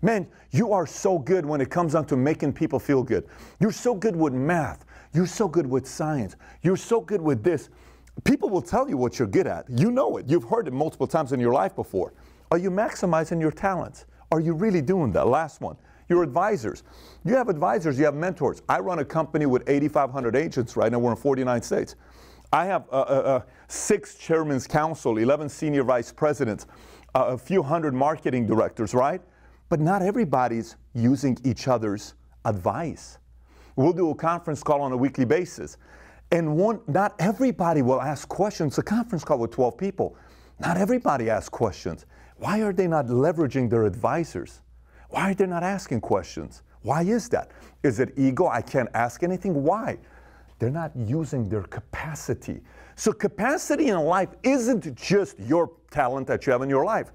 Man, 0.00 0.26
you 0.50 0.72
are 0.72 0.86
so 0.86 1.18
good 1.18 1.46
when 1.46 1.60
it 1.60 1.70
comes 1.70 1.92
down 1.92 2.06
to 2.06 2.16
making 2.16 2.54
people 2.54 2.80
feel 2.80 3.02
good. 3.02 3.26
You're 3.60 3.70
so 3.70 3.94
good 3.94 4.16
with 4.16 4.32
math. 4.32 4.84
You're 5.12 5.26
so 5.26 5.46
good 5.46 5.66
with 5.66 5.86
science. 5.86 6.36
You're 6.62 6.76
so 6.76 7.00
good 7.00 7.20
with 7.20 7.44
this. 7.44 7.68
People 8.24 8.50
will 8.50 8.62
tell 8.62 8.88
you 8.88 8.96
what 8.96 9.18
you're 9.18 9.28
good 9.28 9.46
at. 9.46 9.66
You 9.70 9.90
know 9.90 10.16
it. 10.16 10.26
You've 10.26 10.44
heard 10.44 10.66
it 10.66 10.72
multiple 10.72 11.06
times 11.06 11.32
in 11.32 11.38
your 11.38 11.52
life 11.52 11.76
before. 11.76 12.12
Are 12.50 12.58
you 12.58 12.70
maximizing 12.70 13.40
your 13.40 13.52
talents? 13.52 14.06
Are 14.32 14.40
you 14.40 14.54
really 14.54 14.82
doing 14.82 15.12
that? 15.12 15.26
Last 15.26 15.60
one. 15.60 15.76
Your 16.08 16.22
advisors. 16.22 16.82
You 17.24 17.34
have 17.36 17.48
advisors, 17.48 17.98
you 17.98 18.04
have 18.04 18.14
mentors. 18.14 18.62
I 18.68 18.80
run 18.80 18.98
a 18.98 19.04
company 19.04 19.46
with 19.46 19.68
8,500 19.68 20.36
agents 20.36 20.76
right 20.76 20.90
now. 20.90 20.98
We're 20.98 21.12
in 21.12 21.16
49 21.16 21.62
states. 21.62 21.94
I 22.52 22.66
have 22.66 22.84
uh, 22.92 22.96
uh, 22.96 23.02
uh, 23.02 23.40
six 23.68 24.16
chairman's 24.16 24.66
council, 24.66 25.16
11 25.16 25.48
senior 25.48 25.84
vice 25.84 26.12
presidents, 26.12 26.66
uh, 27.14 27.24
a 27.28 27.38
few 27.38 27.62
hundred 27.62 27.94
marketing 27.94 28.46
directors, 28.46 28.92
right? 28.92 29.22
But 29.70 29.80
not 29.80 30.02
everybody's 30.02 30.76
using 30.92 31.38
each 31.44 31.66
other's 31.66 32.14
advice. 32.44 33.18
We'll 33.76 33.94
do 33.94 34.10
a 34.10 34.14
conference 34.14 34.62
call 34.62 34.82
on 34.82 34.92
a 34.92 34.96
weekly 34.96 35.24
basis. 35.24 35.78
And 36.30 36.56
one, 36.56 36.80
not 36.86 37.14
everybody 37.18 37.80
will 37.82 38.00
ask 38.00 38.28
questions. 38.28 38.76
A 38.78 38.82
conference 38.82 39.24
call 39.24 39.38
with 39.38 39.50
12 39.50 39.78
people. 39.78 40.16
Not 40.60 40.76
everybody 40.76 41.30
asks 41.30 41.48
questions. 41.48 42.06
Why 42.36 42.60
are 42.60 42.72
they 42.72 42.86
not 42.86 43.06
leveraging 43.06 43.70
their 43.70 43.84
advisors? 43.84 44.60
Why 45.12 45.30
are 45.30 45.34
they 45.34 45.46
not 45.46 45.62
asking 45.62 46.00
questions? 46.00 46.62
Why 46.82 47.02
is 47.02 47.28
that? 47.28 47.50
Is 47.82 48.00
it 48.00 48.12
ego? 48.16 48.48
I 48.48 48.60
can't 48.60 48.88
ask 48.94 49.22
anything? 49.22 49.62
Why? 49.62 49.98
they're 50.62 50.70
not 50.70 50.92
using 50.94 51.48
their 51.48 51.64
capacity. 51.64 52.60
So, 52.94 53.12
capacity 53.12 53.88
in 53.88 53.98
life 53.98 54.28
isn't 54.44 54.94
just 54.94 55.36
your 55.40 55.72
talent 55.90 56.28
that 56.28 56.46
you 56.46 56.52
have 56.52 56.62
in 56.62 56.68
your 56.68 56.84
life, 56.84 57.10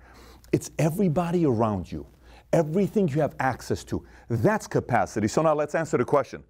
it's 0.52 0.70
everybody 0.78 1.46
around 1.46 1.90
you, 1.90 2.06
everything 2.52 3.08
you 3.08 3.22
have 3.22 3.36
access 3.40 3.86
to. 3.86 4.06
That's 4.30 4.68
capacity. 4.68 5.30
So, 5.30 5.44
now 5.44 5.54
let's 5.56 5.76
answer 5.76 5.98
the 5.98 6.04
question 6.04 6.44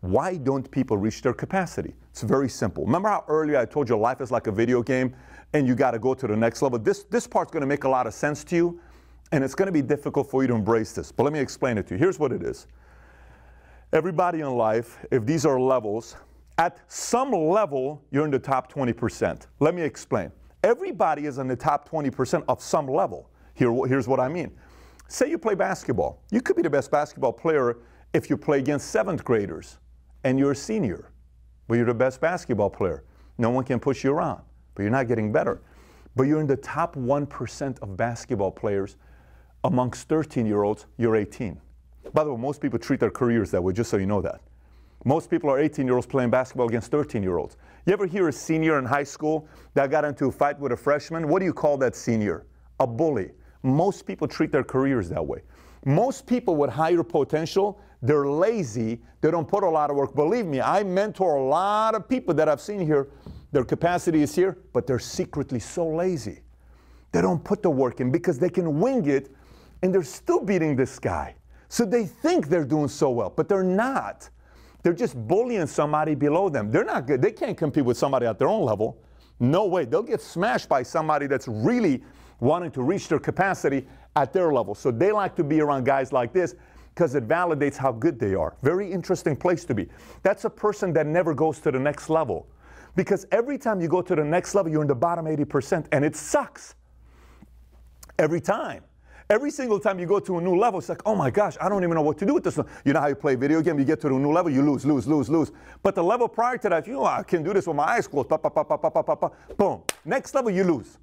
why 0.00 0.36
don't 0.36 0.68
people 0.68 0.96
reach 0.96 1.22
their 1.22 1.32
capacity? 1.32 1.94
It's 2.10 2.22
very 2.22 2.48
simple. 2.48 2.84
Remember 2.84 3.08
how 3.08 3.24
earlier 3.28 3.58
I 3.58 3.64
told 3.64 3.88
you 3.88 3.96
life 3.96 4.20
is 4.20 4.32
like 4.32 4.48
a 4.48 4.52
video 4.52 4.82
game 4.82 5.14
and 5.52 5.68
you 5.68 5.76
got 5.76 5.92
to 5.92 6.00
go 6.00 6.12
to 6.12 6.26
the 6.26 6.36
next 6.36 6.60
level? 6.60 6.76
This, 6.76 7.04
this 7.04 7.28
part's 7.28 7.52
going 7.52 7.60
to 7.60 7.68
make 7.68 7.84
a 7.84 7.88
lot 7.88 8.08
of 8.08 8.14
sense 8.14 8.42
to 8.44 8.56
you 8.56 8.80
and 9.32 9.42
it's 9.42 9.54
going 9.54 9.66
to 9.66 9.72
be 9.72 9.82
difficult 9.82 10.30
for 10.30 10.42
you 10.42 10.48
to 10.48 10.54
embrace 10.54 10.92
this. 10.92 11.10
But 11.10 11.24
let 11.24 11.32
me 11.32 11.40
explain 11.40 11.78
it 11.78 11.86
to 11.88 11.94
you. 11.94 11.98
Here's 11.98 12.18
what 12.18 12.32
it 12.32 12.42
is. 12.42 12.66
Everybody 13.92 14.40
in 14.40 14.50
life, 14.56 14.98
if 15.10 15.26
these 15.26 15.44
are 15.44 15.58
levels, 15.58 16.16
at 16.58 16.78
some 16.86 17.32
level, 17.32 18.02
you're 18.10 18.26
in 18.26 18.30
the 18.30 18.38
top 18.38 18.72
20%. 18.72 19.46
Let 19.58 19.74
me 19.74 19.82
explain. 19.82 20.30
Everybody 20.62 21.26
is 21.26 21.38
in 21.38 21.48
the 21.48 21.56
top 21.56 21.88
20% 21.88 22.44
of 22.46 22.62
some 22.62 22.86
level. 22.86 23.30
Here, 23.54 23.72
here's 23.86 24.06
what 24.06 24.20
I 24.20 24.28
mean. 24.28 24.52
Say 25.08 25.28
you 25.28 25.38
play 25.38 25.54
basketball. 25.54 26.22
You 26.30 26.40
could 26.40 26.56
be 26.56 26.62
the 26.62 26.70
best 26.70 26.90
basketball 26.90 27.32
player 27.32 27.78
if 28.12 28.30
you 28.30 28.36
play 28.36 28.58
against 28.58 28.90
seventh 28.90 29.24
graders 29.24 29.78
and 30.24 30.38
you're 30.38 30.52
a 30.52 30.56
senior, 30.56 31.10
but 31.68 31.74
you're 31.74 31.86
the 31.86 31.94
best 31.94 32.20
basketball 32.20 32.70
player. 32.70 33.04
No 33.38 33.50
one 33.50 33.64
can 33.64 33.80
push 33.80 34.04
you 34.04 34.12
around, 34.12 34.42
but 34.74 34.82
you're 34.82 34.92
not 34.92 35.08
getting 35.08 35.32
better. 35.32 35.62
But 36.14 36.24
you're 36.24 36.40
in 36.40 36.46
the 36.46 36.56
top 36.56 36.94
1% 36.96 37.78
of 37.80 37.96
basketball 37.96 38.50
players 38.50 38.96
Amongst 39.64 40.08
13 40.08 40.44
year 40.44 40.62
olds, 40.64 40.86
you're 40.96 41.14
18. 41.14 41.60
By 42.12 42.24
the 42.24 42.32
way, 42.32 42.40
most 42.40 42.60
people 42.60 42.78
treat 42.78 42.98
their 42.98 43.10
careers 43.10 43.50
that 43.52 43.62
way, 43.62 43.72
just 43.72 43.90
so 43.90 43.96
you 43.96 44.06
know 44.06 44.20
that. 44.20 44.40
Most 45.04 45.30
people 45.30 45.50
are 45.50 45.58
18 45.58 45.86
year 45.86 45.94
olds 45.94 46.06
playing 46.06 46.30
basketball 46.30 46.68
against 46.68 46.90
13 46.90 47.22
year 47.22 47.38
olds. 47.38 47.56
You 47.86 47.92
ever 47.92 48.06
hear 48.06 48.28
a 48.28 48.32
senior 48.32 48.78
in 48.78 48.84
high 48.84 49.04
school 49.04 49.46
that 49.74 49.90
got 49.90 50.04
into 50.04 50.26
a 50.26 50.32
fight 50.32 50.58
with 50.58 50.72
a 50.72 50.76
freshman? 50.76 51.28
What 51.28 51.38
do 51.38 51.44
you 51.44 51.52
call 51.52 51.76
that 51.78 51.94
senior? 51.94 52.46
A 52.80 52.86
bully. 52.86 53.30
Most 53.62 54.06
people 54.06 54.26
treat 54.26 54.50
their 54.50 54.64
careers 54.64 55.08
that 55.10 55.24
way. 55.24 55.42
Most 55.84 56.26
people 56.26 56.56
with 56.56 56.70
higher 56.70 57.02
potential, 57.02 57.80
they're 58.02 58.26
lazy, 58.26 59.00
they 59.20 59.30
don't 59.30 59.46
put 59.46 59.62
a 59.62 59.68
lot 59.68 59.90
of 59.90 59.96
work. 59.96 60.14
Believe 60.14 60.46
me, 60.46 60.60
I 60.60 60.82
mentor 60.82 61.36
a 61.36 61.44
lot 61.44 61.94
of 61.94 62.08
people 62.08 62.34
that 62.34 62.48
I've 62.48 62.60
seen 62.60 62.84
here. 62.84 63.08
Their 63.52 63.64
capacity 63.64 64.22
is 64.22 64.34
here, 64.34 64.58
but 64.72 64.86
they're 64.86 64.98
secretly 64.98 65.60
so 65.60 65.86
lazy. 65.86 66.40
They 67.12 67.20
don't 67.20 67.44
put 67.44 67.62
the 67.62 67.70
work 67.70 68.00
in 68.00 68.10
because 68.10 68.38
they 68.38 68.48
can 68.48 68.80
wing 68.80 69.06
it 69.08 69.34
and 69.82 69.92
they're 69.92 70.02
still 70.02 70.40
beating 70.42 70.76
this 70.76 70.98
guy. 70.98 71.34
So 71.68 71.84
they 71.84 72.04
think 72.04 72.48
they're 72.48 72.64
doing 72.64 72.88
so 72.88 73.10
well, 73.10 73.30
but 73.30 73.48
they're 73.48 73.62
not. 73.62 74.28
They're 74.82 74.92
just 74.92 75.16
bullying 75.28 75.66
somebody 75.66 76.14
below 76.14 76.48
them. 76.48 76.70
They're 76.70 76.84
not 76.84 77.06
good. 77.06 77.22
They 77.22 77.32
can't 77.32 77.56
compete 77.56 77.84
with 77.84 77.96
somebody 77.96 78.26
at 78.26 78.38
their 78.38 78.48
own 78.48 78.64
level. 78.64 78.98
No 79.40 79.66
way. 79.66 79.84
They'll 79.84 80.02
get 80.02 80.20
smashed 80.20 80.68
by 80.68 80.82
somebody 80.82 81.26
that's 81.26 81.48
really 81.48 82.02
wanting 82.40 82.72
to 82.72 82.82
reach 82.82 83.08
their 83.08 83.20
capacity 83.20 83.86
at 84.16 84.32
their 84.32 84.52
level. 84.52 84.74
So 84.74 84.90
they 84.90 85.12
like 85.12 85.36
to 85.36 85.44
be 85.44 85.60
around 85.60 85.84
guys 85.84 86.12
like 86.12 86.32
this 86.32 86.54
because 86.94 87.14
it 87.14 87.26
validates 87.26 87.76
how 87.76 87.92
good 87.92 88.18
they 88.18 88.34
are. 88.34 88.54
Very 88.62 88.90
interesting 88.90 89.34
place 89.36 89.64
to 89.64 89.74
be. 89.74 89.88
That's 90.22 90.44
a 90.44 90.50
person 90.50 90.92
that 90.92 91.06
never 91.06 91.32
goes 91.32 91.58
to 91.60 91.70
the 91.70 91.78
next 91.78 92.10
level. 92.10 92.46
Because 92.96 93.26
every 93.32 93.56
time 93.56 93.80
you 93.80 93.88
go 93.88 94.02
to 94.02 94.14
the 94.14 94.24
next 94.24 94.54
level, 94.54 94.70
you're 94.70 94.82
in 94.82 94.88
the 94.88 94.94
bottom 94.94 95.24
80%, 95.24 95.86
and 95.92 96.04
it 96.04 96.14
sucks. 96.14 96.74
Every 98.18 98.40
time. 98.40 98.82
Every 99.32 99.50
single 99.50 99.80
time 99.80 99.98
you 99.98 100.04
go 100.04 100.20
to 100.20 100.36
a 100.36 100.42
new 100.42 100.58
level, 100.58 100.78
it's 100.78 100.90
like, 100.90 101.00
oh 101.06 101.14
my 101.14 101.30
gosh, 101.30 101.56
I 101.58 101.70
don't 101.70 101.82
even 101.82 101.94
know 101.94 102.02
what 102.02 102.18
to 102.18 102.26
do 102.26 102.34
with 102.34 102.44
this 102.44 102.58
one. 102.58 102.66
You 102.84 102.92
know 102.92 103.00
how 103.00 103.06
you 103.06 103.14
play 103.14 103.34
video 103.34 103.62
game? 103.62 103.78
You 103.78 103.86
get 103.86 103.98
to 104.02 104.08
a 104.08 104.10
new 104.10 104.30
level, 104.30 104.52
you 104.52 104.60
lose, 104.60 104.84
lose, 104.84 105.06
lose, 105.06 105.30
lose. 105.30 105.52
But 105.82 105.94
the 105.94 106.04
level 106.04 106.28
prior 106.28 106.58
to 106.58 106.68
that, 106.68 106.86
you 106.86 106.92
know, 106.92 107.06
I 107.06 107.22
can 107.22 107.42
do 107.42 107.54
this 107.54 107.66
with 107.66 107.74
my 107.74 107.84
eyes 107.84 108.06
closed. 108.06 108.28
Pa, 108.28 108.36
pa, 108.36 108.50
pa, 108.50 108.62
pa, 108.62 108.76
pa, 108.76 108.90
pa, 108.90 109.14
pa, 109.14 109.30
boom. 109.56 109.84
Next 110.04 110.34
level, 110.34 110.50
you 110.50 110.64
lose. 110.64 110.98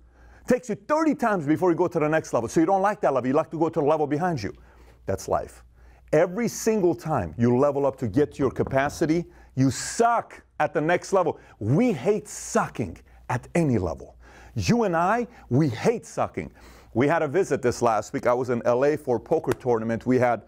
Takes 0.47 0.69
you 0.69 0.75
30 0.75 1.15
times 1.15 1.47
before 1.47 1.71
you 1.71 1.75
go 1.75 1.87
to 1.87 1.97
the 1.97 2.07
next 2.07 2.31
level. 2.31 2.47
So 2.47 2.59
you 2.59 2.67
don't 2.67 2.83
like 2.83 3.01
that 3.01 3.15
level. 3.15 3.27
You 3.27 3.33
like 3.33 3.49
to 3.49 3.57
go 3.57 3.67
to 3.67 3.79
the 3.79 3.85
level 3.87 4.05
behind 4.05 4.43
you. 4.43 4.53
That's 5.07 5.27
life. 5.27 5.63
Every 6.13 6.49
single 6.49 6.93
time 6.93 7.33
you 7.35 7.57
level 7.57 7.87
up 7.87 7.97
to 7.97 8.07
get 8.07 8.33
to 8.33 8.37
your 8.37 8.51
capacity, 8.51 9.25
you 9.55 9.71
suck 9.71 10.39
at 10.59 10.75
the 10.75 10.81
next 10.81 11.13
level. 11.13 11.39
We 11.57 11.93
hate 11.93 12.27
sucking 12.27 12.99
at 13.27 13.47
any 13.55 13.79
level. 13.79 14.17
You 14.53 14.83
and 14.83 14.95
I, 14.95 15.25
we 15.49 15.69
hate 15.69 16.05
sucking. 16.05 16.51
We 16.93 17.07
had 17.07 17.21
a 17.21 17.27
visit 17.27 17.61
this 17.61 17.81
last 17.81 18.13
week. 18.13 18.25
I 18.25 18.33
was 18.33 18.49
in 18.49 18.61
LA 18.65 18.95
for 18.95 19.17
a 19.17 19.19
poker 19.19 19.53
tournament. 19.53 20.05
We 20.07 20.17
had 20.17 20.41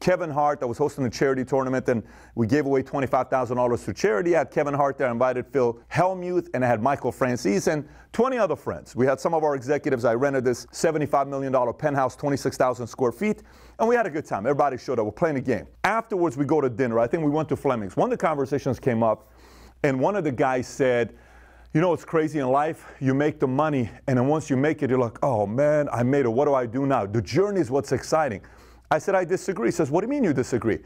Kevin 0.00 0.30
Hart 0.30 0.60
that 0.60 0.66
was 0.66 0.78
hosting 0.78 1.04
a 1.06 1.10
charity 1.10 1.44
tournament, 1.44 1.88
and 1.88 2.02
we 2.34 2.46
gave 2.46 2.66
away 2.66 2.82
$25,000 2.82 3.84
to 3.84 3.94
charity. 3.94 4.36
I 4.36 4.38
had 4.40 4.50
Kevin 4.50 4.74
Hart 4.74 4.98
there, 4.98 5.08
I 5.08 5.10
invited 5.10 5.46
Phil 5.46 5.80
Hellmuth, 5.92 6.48
and 6.54 6.64
I 6.64 6.68
had 6.68 6.82
Michael 6.82 7.10
Franzese 7.10 7.72
and 7.72 7.88
20 8.12 8.38
other 8.38 8.56
friends. 8.56 8.94
We 8.94 9.06
had 9.06 9.18
some 9.18 9.34
of 9.34 9.42
our 9.42 9.54
executives. 9.54 10.04
I 10.04 10.14
rented 10.14 10.44
this 10.44 10.66
$75 10.66 11.28
million 11.28 11.74
penthouse, 11.74 12.16
26,000 12.16 12.86
square 12.86 13.12
feet, 13.12 13.42
and 13.78 13.88
we 13.88 13.94
had 13.94 14.06
a 14.06 14.10
good 14.10 14.24
time. 14.26 14.46
Everybody 14.46 14.78
showed 14.78 14.98
up. 14.98 15.04
We're 15.04 15.12
playing 15.12 15.36
a 15.36 15.40
game. 15.40 15.66
Afterwards, 15.84 16.36
we 16.36 16.44
go 16.44 16.60
to 16.60 16.68
dinner. 16.70 16.98
I 16.98 17.06
think 17.06 17.24
we 17.24 17.30
went 17.30 17.48
to 17.48 17.56
Fleming's. 17.56 17.96
One 17.96 18.12
of 18.12 18.18
the 18.18 18.24
conversations 18.24 18.78
came 18.78 19.02
up, 19.02 19.32
and 19.82 19.98
one 19.98 20.16
of 20.16 20.24
the 20.24 20.32
guys 20.32 20.68
said, 20.68 21.14
you 21.74 21.80
know, 21.80 21.92
it's 21.92 22.04
crazy 22.04 22.38
in 22.38 22.48
life. 22.48 22.86
You 22.98 23.14
make 23.14 23.38
the 23.40 23.46
money, 23.46 23.90
and 24.06 24.18
then 24.18 24.26
once 24.26 24.48
you 24.48 24.56
make 24.56 24.82
it, 24.82 24.90
you're 24.90 24.98
like, 24.98 25.18
oh 25.22 25.46
man, 25.46 25.88
I 25.92 26.02
made 26.02 26.24
it. 26.24 26.30
What 26.30 26.46
do 26.46 26.54
I 26.54 26.66
do 26.66 26.86
now? 26.86 27.06
The 27.06 27.20
journey 27.20 27.60
is 27.60 27.70
what's 27.70 27.92
exciting. 27.92 28.40
I 28.90 28.98
said, 28.98 29.14
I 29.14 29.24
disagree. 29.24 29.68
He 29.68 29.72
says, 29.72 29.90
What 29.90 30.00
do 30.00 30.06
you 30.06 30.10
mean 30.10 30.24
you 30.24 30.32
disagree? 30.32 30.78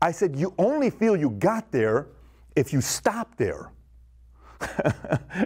I 0.00 0.12
said, 0.12 0.36
You 0.36 0.54
only 0.58 0.90
feel 0.90 1.16
you 1.16 1.30
got 1.30 1.70
there 1.70 2.08
if 2.56 2.72
you 2.72 2.80
stop 2.80 3.36
there. 3.36 3.70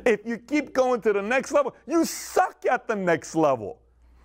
if 0.05 0.25
you 0.25 0.39
keep 0.39 0.73
going 0.73 1.01
to 1.03 1.13
the 1.13 1.23
next 1.23 1.53
level, 1.53 1.75
you 1.87 2.05
suck 2.05 2.65
at 2.71 2.87
the 2.87 2.97
next 2.97 3.35
level. 3.35 3.81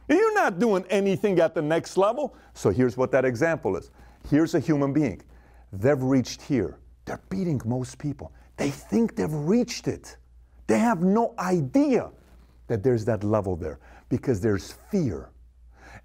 You're 0.07 0.33
not 0.33 0.57
doing 0.57 0.85
anything 0.89 1.39
at 1.39 1.53
the 1.53 1.61
next 1.61 1.95
level. 1.97 2.35
So 2.53 2.71
here's 2.71 2.97
what 2.97 3.11
that 3.11 3.25
example 3.25 3.75
is 3.75 3.91
here's 4.29 4.55
a 4.55 4.59
human 4.59 4.93
being. 4.93 5.21
They've 5.71 6.01
reached 6.01 6.41
here, 6.41 6.77
they're 7.05 7.21
beating 7.29 7.61
most 7.65 7.97
people. 7.97 8.31
They 8.57 8.71
think 8.71 9.15
they've 9.15 9.31
reached 9.31 9.87
it. 9.87 10.17
They 10.69 10.77
have 10.77 11.01
no 11.01 11.33
idea 11.39 12.11
that 12.67 12.83
there's 12.83 13.03
that 13.05 13.23
level 13.23 13.55
there 13.55 13.79
because 14.07 14.39
there's 14.39 14.73
fear 14.91 15.31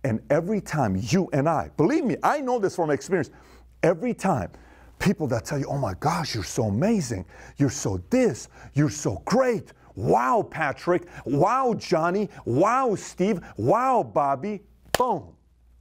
and 0.04 0.20
every 0.30 0.60
time 0.60 0.96
you 1.00 1.28
and 1.32 1.48
I, 1.48 1.70
believe 1.76 2.04
me, 2.04 2.16
I 2.22 2.40
know 2.40 2.58
this 2.58 2.76
from 2.76 2.90
experience, 2.90 3.30
every 3.82 4.12
time 4.12 4.50
people 4.98 5.26
that 5.28 5.46
tell 5.46 5.58
you, 5.58 5.66
oh 5.68 5.78
my 5.78 5.94
gosh, 5.94 6.34
you're 6.34 6.44
so 6.44 6.64
amazing, 6.64 7.24
you're 7.56 7.70
so 7.70 8.02
this, 8.10 8.48
you're 8.74 8.90
so 8.90 9.22
great, 9.24 9.72
wow, 9.96 10.46
Patrick, 10.50 11.08
wow, 11.24 11.74
Johnny, 11.78 12.28
wow, 12.44 12.94
Steve, 12.94 13.40
wow, 13.56 14.02
Bobby, 14.02 14.62
boom, 14.96 15.34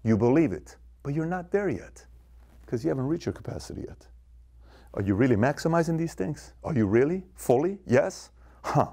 you 0.03 0.17
believe 0.17 0.53
it. 0.53 0.77
But 1.03 1.13
you're 1.13 1.25
not 1.25 1.51
there 1.51 1.67
yet 1.67 2.05
because 2.65 2.83
you 2.83 2.89
haven't 2.89 3.07
reached 3.07 3.25
your 3.25 3.33
capacity 3.33 3.81
yet. 3.87 4.07
Are 4.93 5.01
you 5.01 5.15
really 5.15 5.35
maximizing 5.35 5.97
these 5.97 6.13
things? 6.13 6.53
Are 6.63 6.73
you 6.73 6.85
really? 6.85 7.23
Fully? 7.35 7.79
Yes? 7.85 8.29
Huh. 8.63 8.87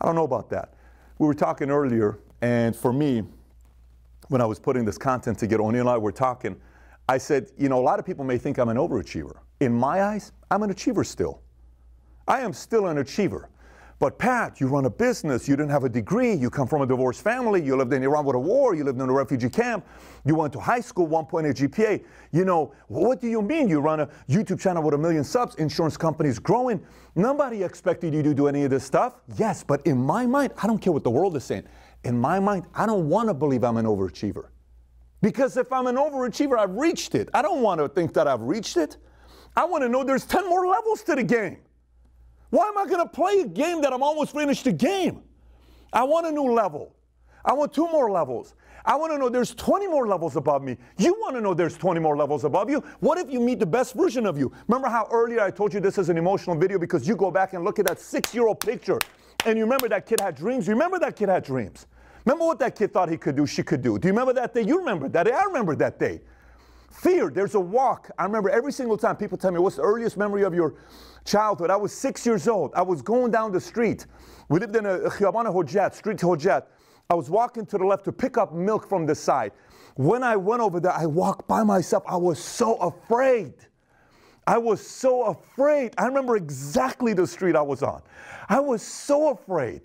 I 0.00 0.06
don't 0.06 0.14
know 0.14 0.24
about 0.24 0.50
that. 0.50 0.74
We 1.18 1.26
were 1.26 1.34
talking 1.34 1.70
earlier, 1.70 2.18
and 2.40 2.76
for 2.76 2.92
me, 2.92 3.24
when 4.28 4.40
I 4.40 4.46
was 4.46 4.58
putting 4.60 4.84
this 4.84 4.98
content 4.98 5.38
together, 5.38 5.62
Oni 5.62 5.78
and 5.78 5.88
I 5.88 5.96
were 5.98 6.12
talking, 6.12 6.56
I 7.08 7.18
said, 7.18 7.50
you 7.56 7.68
know, 7.68 7.80
a 7.80 7.82
lot 7.82 7.98
of 7.98 8.04
people 8.04 8.24
may 8.24 8.38
think 8.38 8.58
I'm 8.58 8.68
an 8.68 8.76
overachiever. 8.76 9.38
In 9.60 9.72
my 9.72 10.02
eyes, 10.02 10.32
I'm 10.50 10.62
an 10.62 10.70
achiever 10.70 11.02
still. 11.02 11.40
I 12.28 12.40
am 12.40 12.52
still 12.52 12.86
an 12.86 12.98
achiever. 12.98 13.48
But 14.00 14.16
Pat, 14.16 14.60
you 14.60 14.68
run 14.68 14.84
a 14.84 14.90
business, 14.90 15.48
you 15.48 15.56
didn't 15.56 15.70
have 15.70 15.82
a 15.82 15.88
degree, 15.88 16.32
you 16.32 16.50
come 16.50 16.68
from 16.68 16.82
a 16.82 16.86
divorced 16.86 17.20
family, 17.20 17.60
you 17.60 17.74
lived 17.74 17.92
in 17.92 18.04
Iran 18.04 18.24
with 18.24 18.36
a 18.36 18.38
war, 18.38 18.76
you 18.76 18.84
lived 18.84 19.00
in 19.00 19.08
a 19.08 19.12
refugee 19.12 19.50
camp, 19.50 19.84
you 20.24 20.36
went 20.36 20.52
to 20.52 20.60
high 20.60 20.80
school, 20.80 21.08
1.8 21.08 21.52
GPA. 21.52 22.04
You 22.30 22.44
know, 22.44 22.72
what 22.86 23.20
do 23.20 23.28
you 23.28 23.42
mean 23.42 23.68
you 23.68 23.80
run 23.80 24.00
a 24.00 24.08
YouTube 24.28 24.60
channel 24.60 24.84
with 24.84 24.94
a 24.94 24.98
million 24.98 25.24
subs, 25.24 25.56
insurance 25.56 25.96
companies 25.96 26.38
growing? 26.38 26.80
Nobody 27.16 27.64
expected 27.64 28.14
you 28.14 28.22
to 28.22 28.34
do 28.34 28.46
any 28.46 28.62
of 28.62 28.70
this 28.70 28.84
stuff. 28.84 29.14
Yes, 29.36 29.64
but 29.64 29.84
in 29.84 29.98
my 29.98 30.26
mind, 30.26 30.52
I 30.62 30.68
don't 30.68 30.78
care 30.78 30.92
what 30.92 31.02
the 31.02 31.10
world 31.10 31.36
is 31.36 31.42
saying 31.42 31.64
in 32.04 32.18
my 32.18 32.40
mind, 32.40 32.66
I 32.74 32.86
don't 32.86 33.08
want 33.08 33.28
to 33.28 33.34
believe 33.34 33.64
I'm 33.64 33.76
an 33.76 33.86
overachiever. 33.86 34.46
Because 35.20 35.56
if 35.56 35.72
I'm 35.72 35.86
an 35.86 35.96
overachiever, 35.96 36.58
I've 36.58 36.74
reached 36.74 37.14
it. 37.14 37.28
I 37.34 37.42
don't 37.42 37.60
want 37.60 37.80
to 37.80 37.88
think 37.88 38.14
that 38.14 38.28
I've 38.28 38.42
reached 38.42 38.76
it. 38.76 38.96
I 39.56 39.64
want 39.64 39.82
to 39.82 39.88
know 39.88 40.04
there's 40.04 40.24
10 40.24 40.48
more 40.48 40.66
levels 40.66 41.02
to 41.04 41.16
the 41.16 41.24
game. 41.24 41.58
Why 42.50 42.66
am 42.66 42.78
I 42.78 42.86
going 42.86 43.06
to 43.06 43.08
play 43.08 43.40
a 43.40 43.46
game 43.46 43.82
that 43.82 43.92
I'm 43.92 44.02
almost 44.02 44.32
finished 44.32 44.64
the 44.64 44.72
game? 44.72 45.22
I 45.92 46.04
want 46.04 46.26
a 46.26 46.32
new 46.32 46.52
level. 46.52 46.94
I 47.44 47.52
want 47.52 47.72
two 47.72 47.86
more 47.88 48.10
levels. 48.10 48.54
I 48.84 48.96
want 48.96 49.12
to 49.12 49.18
know 49.18 49.28
there's 49.28 49.54
20 49.54 49.86
more 49.86 50.06
levels 50.06 50.36
above 50.36 50.62
me. 50.62 50.76
You 50.96 51.12
want 51.20 51.34
to 51.36 51.42
know 51.42 51.52
there's 51.52 51.76
20 51.76 52.00
more 52.00 52.16
levels 52.16 52.44
above 52.44 52.70
you. 52.70 52.82
What 53.00 53.18
if 53.18 53.30
you 53.30 53.40
meet 53.40 53.58
the 53.58 53.66
best 53.66 53.94
version 53.94 54.24
of 54.24 54.38
you? 54.38 54.50
Remember 54.66 54.88
how 54.88 55.08
earlier 55.10 55.40
I 55.40 55.50
told 55.50 55.74
you 55.74 55.80
this 55.80 55.98
is 55.98 56.08
an 56.08 56.16
emotional 56.16 56.56
video 56.56 56.78
because 56.78 57.06
you 57.06 57.16
go 57.16 57.30
back 57.30 57.52
and 57.52 57.64
look 57.64 57.78
at 57.78 57.86
that 57.86 58.00
six 58.00 58.34
year 58.34 58.46
old 58.46 58.60
picture 58.60 58.98
and 59.44 59.58
you 59.58 59.64
remember 59.64 59.88
that 59.88 60.06
kid 60.06 60.20
had 60.20 60.34
dreams. 60.34 60.66
You 60.66 60.72
remember 60.72 60.98
that 61.00 61.16
kid 61.16 61.28
had 61.28 61.44
dreams. 61.44 61.86
Remember 62.24 62.46
what 62.46 62.58
that 62.60 62.76
kid 62.76 62.92
thought 62.92 63.08
he 63.08 63.16
could 63.16 63.36
do, 63.36 63.46
she 63.46 63.62
could 63.62 63.82
do. 63.82 63.98
Do 63.98 64.08
you 64.08 64.12
remember 64.12 64.32
that 64.34 64.54
day? 64.54 64.62
You 64.62 64.78
remember 64.78 65.08
that 65.08 65.26
day. 65.26 65.32
I 65.32 65.44
remember 65.44 65.76
that 65.76 65.98
day. 65.98 66.20
Fear, 66.98 67.30
there's 67.30 67.54
a 67.54 67.60
walk. 67.60 68.10
I 68.18 68.24
remember 68.24 68.50
every 68.50 68.72
single 68.72 68.96
time 68.96 69.16
people 69.16 69.38
tell 69.38 69.52
me, 69.52 69.60
What's 69.60 69.76
the 69.76 69.82
earliest 69.82 70.16
memory 70.16 70.42
of 70.42 70.52
your 70.52 70.74
childhood? 71.24 71.70
I 71.70 71.76
was 71.76 71.92
six 71.92 72.26
years 72.26 72.48
old. 72.48 72.72
I 72.74 72.82
was 72.82 73.02
going 73.02 73.30
down 73.30 73.52
the 73.52 73.60
street. 73.60 74.06
We 74.48 74.58
lived 74.58 74.74
in 74.74 74.84
a 74.84 74.98
Khiyabana 74.98 75.54
Hojat, 75.54 75.94
street 75.94 76.16
Hojat. 76.16 76.64
I 77.08 77.14
was 77.14 77.30
walking 77.30 77.66
to 77.66 77.78
the 77.78 77.84
left 77.84 78.04
to 78.06 78.12
pick 78.12 78.36
up 78.36 78.52
milk 78.52 78.88
from 78.88 79.06
the 79.06 79.14
side. 79.14 79.52
When 79.94 80.24
I 80.24 80.34
went 80.34 80.60
over 80.60 80.80
there, 80.80 80.92
I 80.92 81.06
walked 81.06 81.46
by 81.46 81.62
myself. 81.62 82.02
I 82.04 82.16
was 82.16 82.40
so 82.40 82.74
afraid. 82.78 83.54
I 84.48 84.58
was 84.58 84.84
so 84.84 85.22
afraid. 85.22 85.94
I 85.98 86.06
remember 86.06 86.36
exactly 86.36 87.12
the 87.12 87.28
street 87.28 87.54
I 87.54 87.62
was 87.62 87.84
on. 87.84 88.02
I 88.48 88.58
was 88.58 88.82
so 88.82 89.30
afraid. 89.30 89.82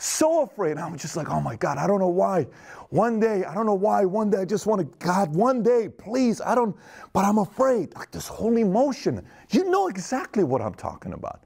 So 0.00 0.44
afraid. 0.44 0.78
I'm 0.78 0.96
just 0.96 1.14
like, 1.14 1.28
oh 1.28 1.42
my 1.42 1.56
God, 1.56 1.76
I 1.76 1.86
don't 1.86 2.00
know 2.00 2.08
why. 2.08 2.46
One 2.88 3.20
day, 3.20 3.44
I 3.44 3.52
don't 3.52 3.66
know 3.66 3.74
why. 3.74 4.06
One 4.06 4.30
day, 4.30 4.38
I 4.38 4.44
just 4.46 4.64
want 4.64 4.80
to, 4.80 5.06
God, 5.06 5.34
one 5.34 5.62
day, 5.62 5.90
please. 5.90 6.40
I 6.40 6.54
don't, 6.54 6.74
but 7.12 7.26
I'm 7.26 7.36
afraid. 7.36 7.94
Like 7.94 8.10
this 8.10 8.26
whole 8.26 8.56
emotion. 8.56 9.22
You 9.50 9.68
know 9.68 9.88
exactly 9.88 10.42
what 10.42 10.62
I'm 10.62 10.72
talking 10.72 11.12
about. 11.12 11.42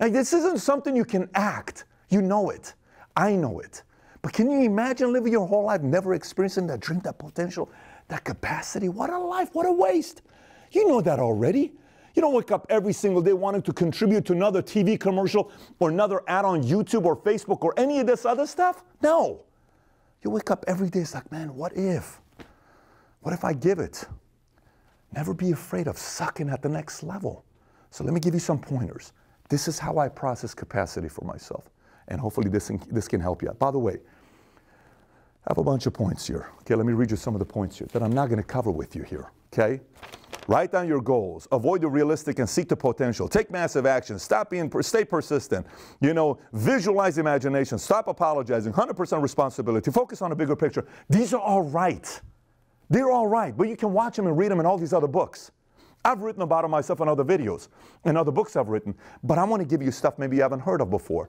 Like 0.00 0.12
this 0.12 0.32
isn't 0.32 0.58
something 0.58 0.96
you 0.96 1.04
can 1.04 1.30
act. 1.34 1.84
You 2.08 2.22
know 2.22 2.50
it. 2.50 2.74
I 3.14 3.36
know 3.36 3.60
it. 3.60 3.84
But 4.20 4.32
can 4.32 4.50
you 4.50 4.62
imagine 4.62 5.12
living 5.12 5.32
your 5.32 5.46
whole 5.46 5.62
life 5.62 5.82
never 5.82 6.14
experiencing 6.14 6.66
that 6.66 6.80
dream, 6.80 6.98
that 7.04 7.20
potential, 7.20 7.70
that 8.08 8.24
capacity? 8.24 8.88
What 8.88 9.10
a 9.10 9.18
life, 9.18 9.50
what 9.52 9.64
a 9.64 9.72
waste. 9.72 10.22
You 10.72 10.88
know 10.88 11.00
that 11.02 11.20
already. 11.20 11.72
You 12.16 12.22
don't 12.22 12.32
wake 12.32 12.50
up 12.50 12.66
every 12.70 12.94
single 12.94 13.20
day 13.20 13.34
wanting 13.34 13.60
to 13.62 13.74
contribute 13.74 14.24
to 14.24 14.32
another 14.32 14.62
TV 14.62 14.98
commercial 14.98 15.52
or 15.78 15.90
another 15.90 16.22
ad 16.26 16.46
on 16.46 16.62
YouTube 16.62 17.04
or 17.04 17.14
Facebook 17.14 17.62
or 17.62 17.74
any 17.76 18.00
of 18.00 18.06
this 18.06 18.24
other 18.24 18.46
stuff. 18.46 18.82
No. 19.02 19.42
You 20.22 20.30
wake 20.30 20.50
up 20.50 20.64
every 20.66 20.88
day, 20.88 21.00
it's 21.00 21.14
like, 21.14 21.30
man, 21.30 21.54
what 21.54 21.76
if? 21.76 22.22
What 23.20 23.34
if 23.34 23.44
I 23.44 23.52
give 23.52 23.78
it? 23.78 24.06
Never 25.12 25.34
be 25.34 25.52
afraid 25.52 25.88
of 25.88 25.98
sucking 25.98 26.48
at 26.48 26.62
the 26.62 26.70
next 26.70 27.02
level. 27.02 27.44
So 27.90 28.02
let 28.02 28.14
me 28.14 28.20
give 28.20 28.32
you 28.32 28.40
some 28.40 28.58
pointers. 28.58 29.12
This 29.50 29.68
is 29.68 29.78
how 29.78 29.98
I 29.98 30.08
process 30.08 30.54
capacity 30.54 31.08
for 31.08 31.24
myself. 31.26 31.68
And 32.08 32.18
hopefully 32.18 32.48
this, 32.48 32.72
this 32.90 33.08
can 33.08 33.20
help 33.20 33.42
you 33.42 33.50
out. 33.50 33.58
By 33.58 33.70
the 33.70 33.78
way, 33.78 33.98
I 35.46 35.50
have 35.50 35.58
a 35.58 35.64
bunch 35.64 35.84
of 35.84 35.92
points 35.92 36.26
here. 36.26 36.50
Okay, 36.60 36.74
let 36.74 36.86
me 36.86 36.94
read 36.94 37.10
you 37.10 37.16
some 37.16 37.34
of 37.34 37.40
the 37.40 37.46
points 37.46 37.76
here 37.78 37.88
that 37.92 38.02
I'm 38.02 38.12
not 38.12 38.28
going 38.30 38.38
to 38.38 38.46
cover 38.46 38.70
with 38.70 38.96
you 38.96 39.02
here. 39.02 39.30
Okay? 39.52 39.80
Write 40.48 40.70
down 40.70 40.86
your 40.86 41.00
goals. 41.00 41.48
Avoid 41.50 41.80
the 41.80 41.88
realistic 41.88 42.38
and 42.38 42.48
seek 42.48 42.68
the 42.68 42.76
potential. 42.76 43.28
Take 43.28 43.50
massive 43.50 43.84
action. 43.84 44.18
Stop 44.18 44.50
being, 44.50 44.70
stay 44.82 45.04
persistent. 45.04 45.66
You 46.00 46.14
know, 46.14 46.38
visualize 46.52 47.18
imagination. 47.18 47.78
Stop 47.78 48.06
apologizing. 48.06 48.72
100% 48.72 49.22
responsibility. 49.22 49.90
Focus 49.90 50.22
on 50.22 50.32
a 50.32 50.36
bigger 50.36 50.54
picture. 50.54 50.86
These 51.10 51.34
are 51.34 51.40
all 51.40 51.62
right. 51.62 52.20
They're 52.88 53.10
all 53.10 53.26
right, 53.26 53.56
but 53.56 53.68
you 53.68 53.76
can 53.76 53.92
watch 53.92 54.16
them 54.16 54.28
and 54.28 54.38
read 54.38 54.50
them 54.50 54.60
in 54.60 54.66
all 54.66 54.78
these 54.78 54.92
other 54.92 55.08
books. 55.08 55.50
I've 56.04 56.20
written 56.20 56.42
about 56.42 56.62
them 56.62 56.70
myself 56.70 57.00
in 57.00 57.08
other 57.08 57.24
videos 57.24 57.66
and 58.04 58.16
other 58.16 58.30
books 58.30 58.54
I've 58.54 58.68
written, 58.68 58.94
but 59.24 59.38
I 59.38 59.44
want 59.44 59.60
to 59.60 59.66
give 59.66 59.82
you 59.82 59.90
stuff 59.90 60.18
maybe 60.18 60.36
you 60.36 60.42
haven't 60.42 60.60
heard 60.60 60.80
of 60.80 60.88
before. 60.88 61.28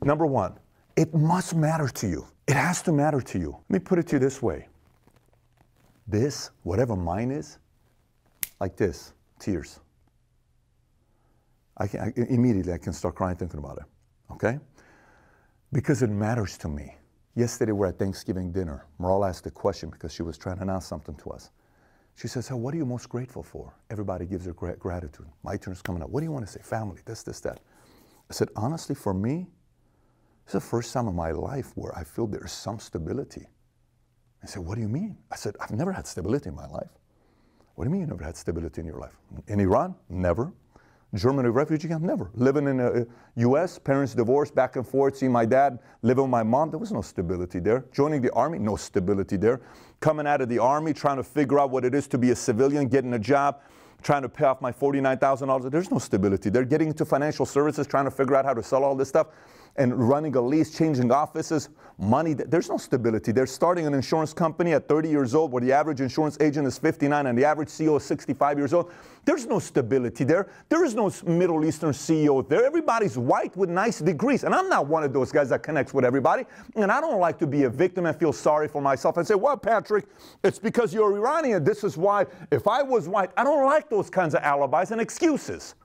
Number 0.00 0.26
one, 0.26 0.58
it 0.94 1.12
must 1.12 1.56
matter 1.56 1.88
to 1.88 2.06
you. 2.06 2.26
It 2.46 2.54
has 2.54 2.82
to 2.82 2.92
matter 2.92 3.20
to 3.20 3.38
you. 3.38 3.56
Let 3.68 3.70
me 3.70 3.78
put 3.80 3.98
it 3.98 4.06
to 4.08 4.16
you 4.16 4.20
this 4.20 4.40
way. 4.40 4.68
This, 6.06 6.50
whatever 6.62 6.94
mine 6.94 7.32
is, 7.32 7.58
like 8.62 8.76
this, 8.76 9.12
tears. 9.40 9.80
I 11.78 11.88
can, 11.88 12.00
I, 12.00 12.12
immediately 12.28 12.72
I 12.72 12.78
can 12.78 12.92
start 12.92 13.16
crying 13.16 13.34
thinking 13.34 13.58
about 13.58 13.78
it, 13.78 13.84
okay? 14.34 14.60
Because 15.72 16.00
it 16.02 16.10
matters 16.10 16.56
to 16.58 16.68
me. 16.68 16.94
Yesterday 17.34 17.72
we're 17.72 17.88
at 17.88 17.98
Thanksgiving 17.98 18.52
dinner. 18.52 18.86
Maral 19.00 19.28
asked 19.28 19.44
a 19.46 19.50
question 19.50 19.90
because 19.90 20.14
she 20.14 20.22
was 20.22 20.38
trying 20.38 20.58
to 20.58 20.62
announce 20.62 20.86
something 20.86 21.16
to 21.16 21.30
us. 21.30 21.50
She 22.14 22.28
says, 22.28 22.46
so 22.46 22.56
what 22.56 22.72
are 22.72 22.76
you 22.76 22.86
most 22.86 23.08
grateful 23.08 23.42
for? 23.42 23.74
Everybody 23.90 24.26
gives 24.26 24.44
their 24.44 24.54
gratitude. 24.54 25.26
My 25.42 25.56
turn's 25.56 25.82
coming 25.82 26.00
up. 26.00 26.10
What 26.10 26.20
do 26.20 26.26
you 26.26 26.32
want 26.32 26.46
to 26.46 26.52
say? 26.52 26.60
Family, 26.62 27.00
this, 27.04 27.24
this, 27.24 27.40
that. 27.40 27.58
I 28.30 28.32
said, 28.32 28.48
honestly, 28.54 28.94
for 28.94 29.12
me, 29.12 29.48
it's 30.44 30.52
the 30.52 30.60
first 30.60 30.92
time 30.92 31.08
in 31.08 31.16
my 31.16 31.32
life 31.32 31.72
where 31.74 31.98
I 31.98 32.04
feel 32.04 32.28
there's 32.28 32.52
some 32.52 32.78
stability. 32.78 33.46
I 34.40 34.46
said, 34.46 34.62
what 34.62 34.76
do 34.76 34.82
you 34.82 34.88
mean? 34.88 35.16
I 35.32 35.36
said, 35.36 35.56
I've 35.60 35.72
never 35.72 35.90
had 35.90 36.06
stability 36.06 36.50
in 36.50 36.54
my 36.54 36.68
life. 36.68 36.90
What 37.82 37.86
do 37.86 37.88
you 37.88 37.94
mean 37.94 38.02
you 38.02 38.14
never 38.14 38.22
had 38.22 38.36
stability 38.36 38.80
in 38.80 38.86
your 38.86 38.98
life? 38.98 39.18
In 39.48 39.58
Iran? 39.58 39.96
Never. 40.08 40.52
Germany 41.16 41.48
refugee 41.48 41.88
camp? 41.88 42.04
Never. 42.04 42.30
Living 42.34 42.68
in 42.68 42.76
the 42.76 43.08
U.S., 43.34 43.76
uh, 43.76 43.80
parents 43.80 44.14
divorced, 44.14 44.54
back 44.54 44.76
and 44.76 44.86
forth, 44.86 45.16
seeing 45.16 45.32
my 45.32 45.44
dad, 45.44 45.80
living 46.02 46.22
with 46.22 46.30
my 46.30 46.44
mom, 46.44 46.70
there 46.70 46.78
was 46.78 46.92
no 46.92 47.02
stability 47.02 47.58
there. 47.58 47.84
Joining 47.90 48.22
the 48.22 48.32
army, 48.34 48.60
no 48.60 48.76
stability 48.76 49.36
there. 49.36 49.62
Coming 49.98 50.28
out 50.28 50.40
of 50.40 50.48
the 50.48 50.60
army, 50.60 50.92
trying 50.92 51.16
to 51.16 51.24
figure 51.24 51.58
out 51.58 51.70
what 51.70 51.84
it 51.84 51.92
is 51.92 52.06
to 52.06 52.18
be 52.18 52.30
a 52.30 52.36
civilian, 52.36 52.86
getting 52.86 53.14
a 53.14 53.18
job, 53.18 53.62
trying 54.00 54.22
to 54.22 54.28
pay 54.28 54.44
off 54.44 54.60
my 54.60 54.70
$49,000, 54.70 55.68
there's 55.68 55.90
no 55.90 55.98
stability 55.98 56.50
there. 56.50 56.64
Getting 56.64 56.86
into 56.86 57.04
financial 57.04 57.44
services, 57.44 57.88
trying 57.88 58.04
to 58.04 58.12
figure 58.12 58.36
out 58.36 58.44
how 58.44 58.54
to 58.54 58.62
sell 58.62 58.84
all 58.84 58.94
this 58.94 59.08
stuff 59.08 59.26
and 59.76 60.08
running 60.08 60.36
a 60.36 60.40
lease, 60.40 60.76
changing 60.76 61.10
offices, 61.10 61.70
money, 61.98 62.34
there's 62.34 62.68
no 62.68 62.76
stability. 62.76 63.32
They're 63.32 63.46
starting 63.46 63.86
an 63.86 63.94
insurance 63.94 64.32
company 64.32 64.72
at 64.72 64.88
30 64.88 65.08
years 65.08 65.34
old 65.34 65.52
where 65.52 65.60
the 65.60 65.72
average 65.72 66.00
insurance 66.00 66.36
agent 66.40 66.66
is 66.66 66.76
59 66.78 67.26
and 67.26 67.38
the 67.38 67.44
average 67.44 67.68
CEO 67.68 67.96
is 67.96 68.04
65 68.04 68.58
years 68.58 68.74
old. 68.74 68.90
There's 69.24 69.46
no 69.46 69.58
stability 69.60 70.24
there. 70.24 70.48
There 70.68 70.84
is 70.84 70.94
no 70.94 71.10
Middle 71.24 71.64
Eastern 71.64 71.92
CEO 71.92 72.46
there. 72.46 72.64
Everybody's 72.64 73.16
white 73.16 73.56
with 73.56 73.70
nice 73.70 74.00
degrees. 74.00 74.42
And 74.44 74.54
I'm 74.54 74.68
not 74.68 74.86
one 74.88 75.04
of 75.04 75.12
those 75.12 75.30
guys 75.30 75.48
that 75.50 75.62
connects 75.62 75.94
with 75.94 76.04
everybody. 76.04 76.44
And 76.74 76.90
I 76.90 77.00
don't 77.00 77.20
like 77.20 77.38
to 77.38 77.46
be 77.46 77.62
a 77.62 77.70
victim 77.70 78.06
and 78.06 78.16
feel 78.16 78.32
sorry 78.32 78.68
for 78.68 78.82
myself 78.82 79.16
and 79.16 79.26
say, 79.26 79.36
well, 79.36 79.56
Patrick, 79.56 80.06
it's 80.42 80.58
because 80.58 80.92
you're 80.92 81.14
Iranian. 81.14 81.62
This 81.62 81.84
is 81.84 81.96
why 81.96 82.26
if 82.50 82.66
I 82.66 82.82
was 82.82 83.08
white, 83.08 83.30
I 83.36 83.44
don't 83.44 83.64
like 83.64 83.88
those 83.88 84.10
kinds 84.10 84.34
of 84.34 84.42
alibis 84.42 84.90
and 84.90 85.00
excuses. 85.00 85.76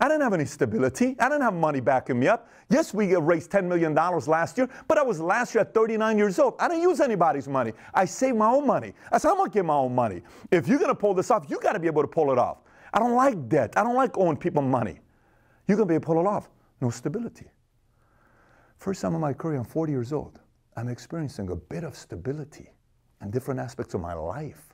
I 0.00 0.08
didn't 0.08 0.22
have 0.22 0.32
any 0.32 0.46
stability. 0.46 1.14
I 1.18 1.28
didn't 1.28 1.42
have 1.42 1.52
money 1.52 1.80
backing 1.80 2.18
me 2.18 2.26
up. 2.26 2.48
Yes, 2.70 2.94
we 2.94 3.14
raised 3.14 3.50
$10 3.50 3.64
million 3.64 3.94
last 3.94 4.56
year, 4.56 4.68
but 4.88 4.96
I 4.96 5.02
was 5.02 5.20
last 5.20 5.54
year 5.54 5.60
at 5.60 5.74
39 5.74 6.16
years 6.16 6.38
old. 6.38 6.54
I 6.58 6.68
didn't 6.68 6.82
use 6.82 7.00
anybody's 7.00 7.46
money. 7.46 7.72
I 7.92 8.06
saved 8.06 8.38
my 8.38 8.48
own 8.48 8.66
money. 8.66 8.94
I 9.12 9.18
said, 9.18 9.30
I'm 9.30 9.36
going 9.36 9.50
to 9.50 9.54
get 9.54 9.64
my 9.66 9.74
own 9.74 9.94
money. 9.94 10.22
If 10.50 10.68
you're 10.68 10.78
going 10.78 10.90
to 10.90 10.94
pull 10.94 11.12
this 11.12 11.30
off, 11.30 11.44
you 11.50 11.60
got 11.60 11.74
to 11.74 11.78
be 11.78 11.86
able 11.86 12.02
to 12.02 12.08
pull 12.08 12.32
it 12.32 12.38
off. 12.38 12.58
I 12.94 12.98
don't 12.98 13.14
like 13.14 13.48
debt. 13.48 13.74
I 13.76 13.82
don't 13.82 13.94
like 13.94 14.16
owing 14.16 14.38
people 14.38 14.62
money. 14.62 15.00
You're 15.68 15.76
going 15.76 15.86
to 15.86 15.92
be 15.92 15.96
able 15.96 16.02
to 16.02 16.06
pull 16.06 16.20
it 16.20 16.26
off. 16.26 16.48
No 16.80 16.88
stability. 16.88 17.46
First 18.78 19.02
time 19.02 19.14
in 19.14 19.20
my 19.20 19.34
career, 19.34 19.58
I'm 19.58 19.64
40 19.64 19.92
years 19.92 20.12
old. 20.14 20.40
I'm 20.76 20.88
experiencing 20.88 21.50
a 21.50 21.56
bit 21.56 21.84
of 21.84 21.94
stability 21.94 22.70
in 23.20 23.30
different 23.30 23.60
aspects 23.60 23.92
of 23.92 24.00
my 24.00 24.14
life. 24.14 24.69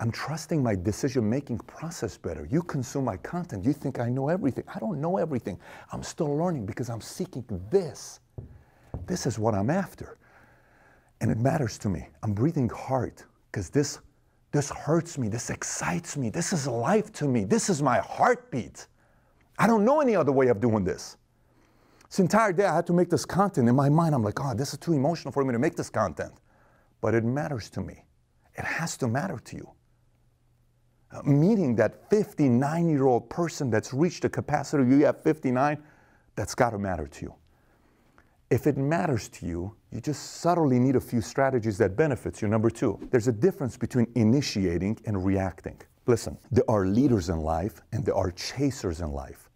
I'm 0.00 0.10
trusting 0.10 0.62
my 0.62 0.74
decision 0.74 1.28
making 1.28 1.58
process 1.58 2.16
better. 2.16 2.48
You 2.50 2.62
consume 2.62 3.04
my 3.04 3.18
content, 3.18 3.66
you 3.66 3.74
think 3.74 4.00
I 4.00 4.08
know 4.08 4.30
everything. 4.30 4.64
I 4.74 4.78
don't 4.78 4.98
know 4.98 5.18
everything. 5.18 5.58
I'm 5.92 6.02
still 6.02 6.34
learning 6.34 6.64
because 6.64 6.88
I'm 6.88 7.02
seeking 7.02 7.44
this. 7.70 8.20
This 9.06 9.26
is 9.26 9.38
what 9.38 9.54
I'm 9.54 9.68
after. 9.68 10.16
And 11.20 11.30
it 11.30 11.36
matters 11.36 11.76
to 11.78 11.90
me. 11.90 12.08
I'm 12.22 12.32
breathing 12.32 12.70
hard 12.70 13.22
because 13.52 13.68
this, 13.68 13.98
this 14.52 14.70
hurts 14.70 15.18
me. 15.18 15.28
This 15.28 15.50
excites 15.50 16.16
me. 16.16 16.30
This 16.30 16.54
is 16.54 16.66
life 16.66 17.12
to 17.14 17.28
me. 17.28 17.44
This 17.44 17.68
is 17.68 17.82
my 17.82 17.98
heartbeat. 17.98 18.86
I 19.58 19.66
don't 19.66 19.84
know 19.84 20.00
any 20.00 20.16
other 20.16 20.32
way 20.32 20.48
of 20.48 20.62
doing 20.62 20.82
this. 20.82 21.18
This 22.08 22.20
entire 22.20 22.54
day 22.54 22.64
I 22.64 22.74
had 22.74 22.86
to 22.86 22.94
make 22.94 23.10
this 23.10 23.26
content. 23.26 23.68
In 23.68 23.76
my 23.76 23.90
mind, 23.90 24.14
I'm 24.14 24.22
like, 24.22 24.40
oh, 24.42 24.54
this 24.54 24.72
is 24.72 24.78
too 24.78 24.94
emotional 24.94 25.30
for 25.30 25.44
me 25.44 25.52
to 25.52 25.58
make 25.58 25.76
this 25.76 25.90
content. 25.90 26.32
But 27.02 27.12
it 27.12 27.22
matters 27.22 27.68
to 27.70 27.82
me. 27.82 28.06
It 28.56 28.64
has 28.64 28.96
to 28.96 29.06
matter 29.06 29.38
to 29.38 29.56
you 29.56 29.70
meeting 31.24 31.74
that 31.76 32.08
59 32.10 32.88
year 32.88 33.06
old 33.06 33.28
person 33.28 33.70
that's 33.70 33.92
reached 33.92 34.24
a 34.24 34.28
capacity 34.28 34.84
you 34.84 35.04
have 35.04 35.22
59, 35.22 35.82
that's 36.36 36.54
got 36.54 36.70
to 36.70 36.78
matter 36.78 37.06
to 37.06 37.26
you. 37.26 37.34
If 38.50 38.66
it 38.66 38.76
matters 38.76 39.28
to 39.28 39.46
you, 39.46 39.74
you 39.92 40.00
just 40.00 40.40
subtly 40.40 40.78
need 40.78 40.96
a 40.96 41.00
few 41.00 41.20
strategies 41.20 41.78
that 41.78 41.96
benefits 41.96 42.42
you. 42.42 42.48
Number 42.48 42.70
two, 42.70 42.98
there's 43.10 43.28
a 43.28 43.32
difference 43.32 43.76
between 43.76 44.08
initiating 44.16 44.98
and 45.06 45.24
reacting. 45.24 45.80
Listen, 46.06 46.36
there 46.50 46.64
are 46.68 46.86
leaders 46.86 47.28
in 47.28 47.38
life 47.40 47.80
and 47.92 48.04
there 48.04 48.16
are 48.16 48.30
chasers 48.32 49.00
in 49.00 49.12
life. 49.12 49.48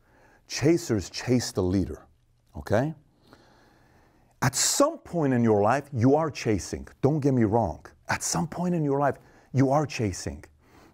Chasers 0.46 1.10
chase 1.10 1.50
the 1.50 1.62
leader, 1.62 2.06
okay? 2.56 2.94
At 4.42 4.54
some 4.54 4.98
point 4.98 5.32
in 5.32 5.42
your 5.42 5.62
life, 5.62 5.88
you 5.92 6.14
are 6.14 6.30
chasing. 6.30 6.86
Don't 7.00 7.20
get 7.20 7.34
me 7.34 7.44
wrong. 7.44 7.84
At 8.08 8.22
some 8.22 8.46
point 8.46 8.74
in 8.74 8.84
your 8.84 9.00
life, 9.00 9.16
you 9.52 9.70
are 9.70 9.86
chasing. 9.86 10.44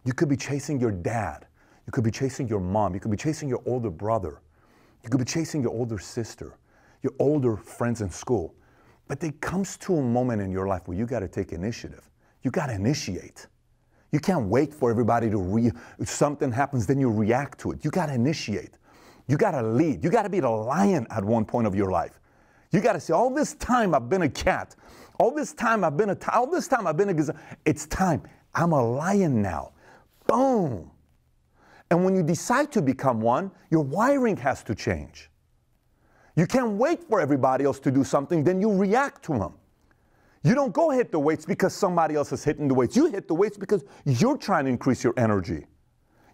You 0.04 0.12
could 0.12 0.28
be 0.28 0.36
chasing 0.36 0.80
your 0.80 0.90
dad. 0.90 1.46
You 1.86 1.92
could 1.92 2.04
be 2.04 2.10
chasing 2.10 2.48
your 2.48 2.60
mom. 2.60 2.94
You 2.94 3.00
could 3.00 3.10
be 3.10 3.16
chasing 3.16 3.48
your 3.48 3.62
older 3.66 3.90
brother. 3.90 4.40
You 5.02 5.10
could 5.10 5.18
be 5.18 5.24
chasing 5.24 5.62
your 5.62 5.72
older 5.72 5.98
sister, 5.98 6.56
your 7.02 7.12
older 7.18 7.56
friends 7.56 8.00
in 8.00 8.10
school. 8.10 8.54
But 9.08 9.20
there 9.20 9.32
comes 9.40 9.76
to 9.78 9.96
a 9.96 10.02
moment 10.02 10.40
in 10.40 10.52
your 10.52 10.68
life 10.68 10.86
where 10.86 10.96
you 10.96 11.06
got 11.06 11.20
to 11.20 11.28
take 11.28 11.52
initiative. 11.52 12.08
You 12.42 12.50
got 12.50 12.66
to 12.66 12.74
initiate. 12.74 13.46
You 14.12 14.20
can't 14.20 14.46
wait 14.46 14.72
for 14.74 14.90
everybody 14.90 15.30
to 15.30 15.38
re 15.38 15.70
if 15.98 16.08
something 16.08 16.50
happens, 16.50 16.86
then 16.86 16.98
you 16.98 17.10
react 17.10 17.58
to 17.60 17.72
it. 17.72 17.84
You 17.84 17.90
got 17.90 18.06
to 18.06 18.14
initiate. 18.14 18.78
You 19.28 19.36
got 19.36 19.52
to 19.52 19.62
lead. 19.62 20.02
You 20.02 20.10
got 20.10 20.22
to 20.22 20.28
be 20.28 20.40
the 20.40 20.50
lion 20.50 21.06
at 21.10 21.24
one 21.24 21.44
point 21.44 21.66
of 21.66 21.74
your 21.74 21.90
life. 21.90 22.20
You 22.72 22.80
got 22.80 22.94
to 22.94 23.00
say, 23.00 23.12
all 23.12 23.30
this 23.32 23.54
time 23.54 23.94
I've 23.94 24.08
been 24.08 24.22
a 24.22 24.28
cat. 24.28 24.74
All 25.18 25.32
this 25.34 25.52
time 25.52 25.84
I've 25.84 25.96
been 25.96 26.10
a, 26.10 26.16
all 26.32 26.50
this 26.50 26.66
time 26.66 26.86
I've 26.86 26.96
been 26.96 27.10
a. 27.10 27.34
It's 27.64 27.86
time. 27.86 28.22
I'm 28.54 28.72
a 28.72 28.82
lion 28.82 29.42
now. 29.42 29.72
Boom. 30.30 30.92
And 31.90 32.04
when 32.04 32.14
you 32.14 32.22
decide 32.22 32.70
to 32.72 32.82
become 32.82 33.20
one, 33.20 33.50
your 33.68 33.82
wiring 33.82 34.36
has 34.36 34.62
to 34.64 34.76
change. 34.76 35.28
You 36.36 36.46
can't 36.46 36.72
wait 36.72 37.02
for 37.02 37.20
everybody 37.20 37.64
else 37.64 37.80
to 37.80 37.90
do 37.90 38.04
something, 38.04 38.44
then 38.44 38.60
you 38.60 38.72
react 38.72 39.24
to 39.24 39.36
them. 39.36 39.54
You 40.44 40.54
don't 40.54 40.72
go 40.72 40.90
hit 40.90 41.10
the 41.10 41.18
weights 41.18 41.44
because 41.44 41.74
somebody 41.74 42.14
else 42.14 42.32
is 42.32 42.44
hitting 42.44 42.68
the 42.68 42.74
weights. 42.74 42.94
You 42.94 43.06
hit 43.06 43.26
the 43.26 43.34
weights 43.34 43.58
because 43.58 43.84
you're 44.04 44.38
trying 44.38 44.66
to 44.66 44.70
increase 44.70 45.02
your 45.02 45.14
energy. 45.16 45.66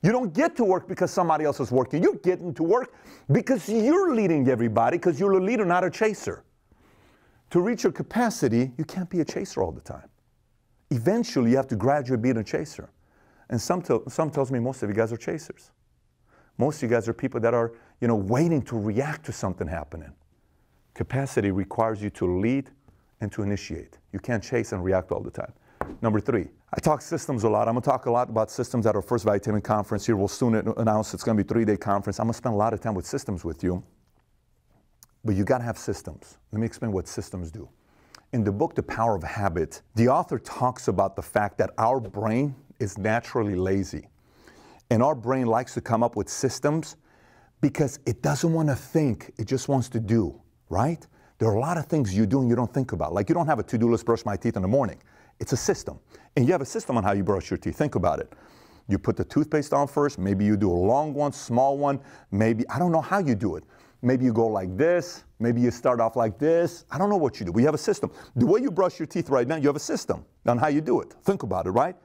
You 0.03 0.13
don't 0.13 0.35
get 0.35 0.57
to 0.57 0.65
work 0.65 0.87
because 0.87 1.11
somebody 1.11 1.47
else 1.47 1.59
is 1.59 1.73
working. 1.73 2.03
You're 2.03 2.17
getting 2.17 2.53
to 2.55 2.63
work 2.63 2.95
because 3.33 3.67
you're 3.67 4.15
leading 4.15 4.47
everybody 4.49 4.99
because 4.99 5.19
you're 5.19 5.33
a 5.33 5.43
leader, 5.43 5.65
not 5.65 5.85
a 5.85 5.91
chaser. 5.91 6.45
To 7.51 7.61
reach 7.63 7.83
your 7.83 7.93
capacity, 7.93 8.73
you 8.77 8.85
can't 8.85 9.09
be 9.09 9.21
a 9.21 9.25
chaser 9.25 9.63
all 9.63 9.73
the 9.73 9.81
time. 9.81 10.09
Eventually, 10.91 11.53
you 11.53 11.57
have 11.57 11.69
to 11.69 11.77
gradually 11.77 12.21
be 12.21 12.31
a 12.31 12.45
chaser. 12.45 12.91
And 13.49 13.61
some, 13.61 13.83
some 14.09 14.31
tells 14.31 14.51
me 14.51 14.59
most 14.59 14.83
of 14.83 14.89
you 14.89 14.95
guys 14.95 15.13
are 15.13 15.17
chasers. 15.17 15.71
Most 16.59 16.83
of 16.83 16.91
you 16.91 16.97
guys 16.97 17.09
are 17.09 17.13
people 17.13 17.41
that 17.41 17.55
are, 17.55 17.73
you 18.01 18.09
know, 18.09 18.17
waiting 18.17 18.63
to 18.63 18.79
react 18.79 19.27
to 19.27 19.33
something 19.33 19.69
happening. 19.69 20.13
Capacity 20.95 21.51
requires 21.51 22.03
you 22.03 22.11
to 22.11 22.41
lead 22.41 22.71
and 23.21 23.31
to 23.33 23.43
initiate. 23.43 23.99
You 24.13 24.19
can't 24.19 24.43
chase 24.43 24.73
and 24.73 24.83
react 24.83 25.13
all 25.13 25.21
the 25.21 25.31
time. 25.31 25.53
Number 26.01 26.21
three, 26.21 26.49
I 26.73 26.81
talk 26.81 27.03
systems 27.03 27.45
a 27.45 27.49
lot. 27.49 27.69
I'm 27.69 27.75
to 27.75 27.81
talk 27.81 28.07
a 28.07 28.11
lot 28.11 28.29
about 28.29 28.51
systems 28.51 28.87
at 28.87 28.97
our 28.97 29.03
first 29.03 29.25
Vitamin 29.25 29.61
conference 29.61 30.07
here. 30.07 30.17
We'll 30.17 30.29
soon 30.29 30.55
announce 30.55 31.15
it's 31.15 31.23
to 31.23 31.35
be 31.35 31.43
a 31.43 31.45
three-day 31.45 31.77
conference. 31.77 32.19
I'm 32.19 32.27
to 32.27 32.33
spend 32.33 32.55
a 32.55 32.59
lot 32.59 32.73
of 32.73 32.81
time 32.81 32.95
with 32.95 33.07
systems 33.07 33.45
with 33.45 33.63
you. 33.63 33.85
But 35.25 35.37
you 35.37 35.45
got 35.45 35.59
to 35.59 35.65
have 35.65 35.79
systems. 35.79 36.39
Let 36.53 36.61
me 36.61 36.67
explain 36.67 36.93
what 36.93 37.07
systems 37.07 37.51
do. 37.51 37.69
In 38.33 38.43
the 38.43 38.53
book, 38.53 38.75
The 38.75 38.83
Power 38.83 39.15
of 39.15 39.23
Habit, 39.23 39.83
the 39.95 40.09
author 40.09 40.39
talks 40.39 40.89
about 40.89 41.15
the 41.17 41.23
fact 41.23 41.59
that 41.59 41.71
our 41.79 42.01
brain 42.01 42.55
is 42.79 42.99
naturally 42.99 43.55
lazy. 43.55 44.09
And 44.91 45.03
our 45.03 45.15
brain 45.15 45.47
likes 45.47 45.75
to 45.75 45.81
come 45.81 46.03
up 46.03 46.17
with 46.17 46.29
systems 46.29 46.97
because 47.61 47.99
it 48.07 48.23
doesn't 48.23 48.53
want 48.53 48.69
to 48.69 48.77
think, 48.77 49.33
it 49.39 49.47
just 49.47 49.69
wants 49.69 49.89
to 49.91 50.01
do, 50.01 50.41
right? 50.69 51.07
There 51.39 51.49
are 51.49 51.55
a 51.55 51.61
lot 51.61 51.77
of 51.77 51.87
things 51.87 52.15
you 52.15 52.27
do 52.27 52.41
and 52.41 52.49
you 52.49 52.57
don't 52.57 52.73
think 52.73 52.93
about. 52.93 53.13
Like 53.13 53.29
you 53.29 53.35
don't 53.35 53.47
have 53.47 53.59
a 53.59 53.63
to 53.65 53.79
do 53.79 53.91
list, 53.91 54.07
brush 54.07 54.25
my 54.25 54.37
teeth 54.37 54.57
in 54.57 54.63
the 54.63 54.69
morning. 54.69 55.03
It's 55.41 55.53
a 55.53 55.57
system. 55.57 55.99
And 56.37 56.47
you 56.47 56.53
have 56.53 56.61
a 56.61 56.67
system 56.67 56.97
on 56.97 57.05
how 57.05 57.13
you 57.13 57.23
brush 57.23 57.51
your 57.51 57.59
teeth. 57.59 57.77
Think 57.77 57.95
about 57.95 58.21
it. 58.21 58.33
You 58.89 58.99
put 58.99 59.17
the 59.17 59.25
toothpaste 59.25 59.73
on 59.73 59.89
first. 59.89 60.19
Maybe 60.19 60.45
you 60.45 60.57
do 60.57 60.71
a 60.71 60.73
long 60.73 61.13
one, 61.13 61.33
small 61.33 61.77
one. 61.77 62.01
Maybe, 62.31 62.67
I 62.69 62.79
don't 62.79 62.93
know 62.93 63.01
how 63.01 63.19
you 63.19 63.35
do 63.35 63.57
it. 63.57 63.65
Maybe 64.03 64.25
you 64.25 64.33
go 64.33 64.47
like 64.47 64.77
this. 64.77 65.25
Maybe 65.41 65.61
you 65.61 65.71
start 65.71 66.01
off 66.01 66.17
like 66.17 66.39
this. 66.39 66.85
I 66.91 66.99
don't 66.99 67.11
know 67.11 67.17
what 67.17 67.41
you 67.41 67.47
do. 67.47 67.53
We 67.53 67.65
have 67.65 67.75
a 67.75 67.79
system. 67.79 68.13
The 68.37 68.47
way 68.47 68.61
you 68.61 68.71
brush 68.71 68.99
your 68.99 69.07
teeth 69.07 69.29
right 69.29 69.47
now, 69.47 69.57
you 69.57 69.67
have 69.67 69.77
a 69.77 69.81
system 69.81 70.25
on 70.47 70.59
how 70.59 70.69
you 70.69 70.81
do 70.81 71.01
it. 71.01 71.13
Think 71.25 71.43
about 71.43 71.67
it, 71.67 71.71
right? 71.71 71.97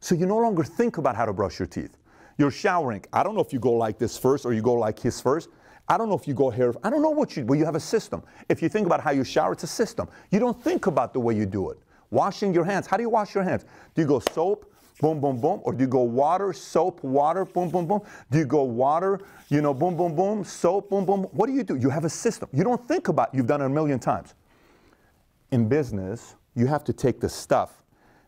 So 0.00 0.14
you 0.14 0.26
no 0.26 0.38
longer 0.38 0.64
think 0.64 0.98
about 0.98 1.16
how 1.16 1.26
to 1.26 1.32
brush 1.32 1.58
your 1.58 1.66
teeth. 1.66 1.96
You're 2.38 2.50
showering. 2.52 3.04
I 3.12 3.22
don't 3.22 3.34
know 3.34 3.40
if 3.40 3.52
you 3.52 3.58
go 3.58 3.72
like 3.72 3.98
this 3.98 4.16
first 4.16 4.46
or 4.46 4.52
you 4.52 4.62
go 4.62 4.74
like 4.74 4.98
his 4.98 5.20
first. 5.20 5.48
I 5.88 5.96
don't 5.96 6.08
know 6.08 6.16
if 6.16 6.28
you 6.28 6.34
go 6.34 6.50
here. 6.50 6.74
I 6.84 6.90
don't 6.90 7.02
know 7.02 7.10
what 7.10 7.36
you, 7.36 7.44
but 7.44 7.54
you 7.54 7.64
have 7.64 7.74
a 7.74 7.80
system. 7.80 8.22
If 8.48 8.62
you 8.62 8.68
think 8.68 8.86
about 8.86 9.00
how 9.00 9.10
you 9.10 9.24
shower, 9.24 9.52
it's 9.52 9.64
a 9.64 9.68
system. 9.68 10.08
You 10.30 10.38
don't 10.38 10.62
think 10.62 10.86
about 10.86 11.12
the 11.12 11.20
way 11.20 11.34
you 11.34 11.46
do 11.46 11.70
it. 11.70 11.78
Washing 12.10 12.54
your 12.54 12.64
hands. 12.64 12.86
How 12.86 12.96
do 12.96 13.02
you 13.02 13.08
wash 13.08 13.34
your 13.34 13.42
hands? 13.42 13.64
Do 13.94 14.02
you 14.02 14.08
go 14.08 14.20
soap, 14.32 14.72
boom, 15.00 15.20
boom, 15.20 15.40
boom? 15.40 15.60
Or 15.64 15.72
do 15.72 15.82
you 15.82 15.88
go 15.88 16.02
water, 16.02 16.52
soap, 16.52 17.02
water, 17.02 17.44
boom, 17.44 17.70
boom, 17.70 17.86
boom? 17.86 18.02
Do 18.30 18.38
you 18.38 18.46
go 18.46 18.62
water, 18.62 19.20
you 19.48 19.62
know, 19.62 19.74
boom, 19.74 19.96
boom, 19.96 20.14
boom, 20.14 20.44
soap, 20.44 20.90
boom, 20.90 21.04
boom? 21.06 21.24
What 21.32 21.46
do 21.46 21.52
you 21.52 21.64
do? 21.64 21.76
You 21.76 21.88
have 21.88 22.04
a 22.04 22.10
system. 22.10 22.48
You 22.52 22.64
don't 22.64 22.86
think 22.86 23.08
about 23.08 23.34
You've 23.34 23.46
done 23.46 23.62
it 23.62 23.66
a 23.66 23.70
million 23.70 23.98
times. 23.98 24.34
In 25.50 25.68
business, 25.68 26.36
you 26.54 26.66
have 26.66 26.84
to 26.84 26.92
take 26.92 27.20
the 27.20 27.28
stuff 27.28 27.82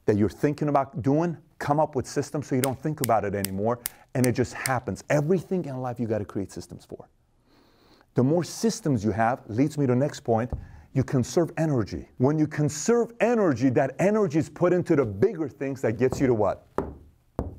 that 0.06 0.16
you're 0.16 0.28
thinking 0.28 0.68
about 0.68 1.02
doing, 1.02 1.36
come 1.58 1.78
up 1.78 1.94
with 1.94 2.06
systems 2.06 2.46
so 2.48 2.54
you 2.54 2.60
don't 2.60 2.80
think 2.80 3.00
about 3.00 3.24
it 3.24 3.34
anymore, 3.34 3.78
and 4.14 4.26
it 4.26 4.32
just 4.32 4.54
happens. 4.54 5.04
Everything 5.10 5.64
in 5.66 5.80
life 5.80 6.00
you 6.00 6.06
got 6.06 6.18
to 6.18 6.24
create 6.24 6.50
systems 6.50 6.84
for. 6.84 7.08
The 8.14 8.22
more 8.22 8.42
systems 8.42 9.04
you 9.04 9.12
have 9.12 9.40
leads 9.48 9.78
me 9.78 9.86
to 9.86 9.92
the 9.92 9.98
next 9.98 10.20
point. 10.20 10.50
You 10.92 11.04
conserve 11.04 11.52
energy. 11.56 12.08
When 12.18 12.38
you 12.38 12.48
conserve 12.48 13.12
energy, 13.20 13.70
that 13.70 13.94
energy 14.00 14.40
is 14.40 14.50
put 14.50 14.72
into 14.72 14.96
the 14.96 15.04
bigger 15.04 15.48
things 15.48 15.80
that 15.82 15.98
gets 15.98 16.20
you 16.20 16.26
to 16.26 16.34
what? 16.34 16.66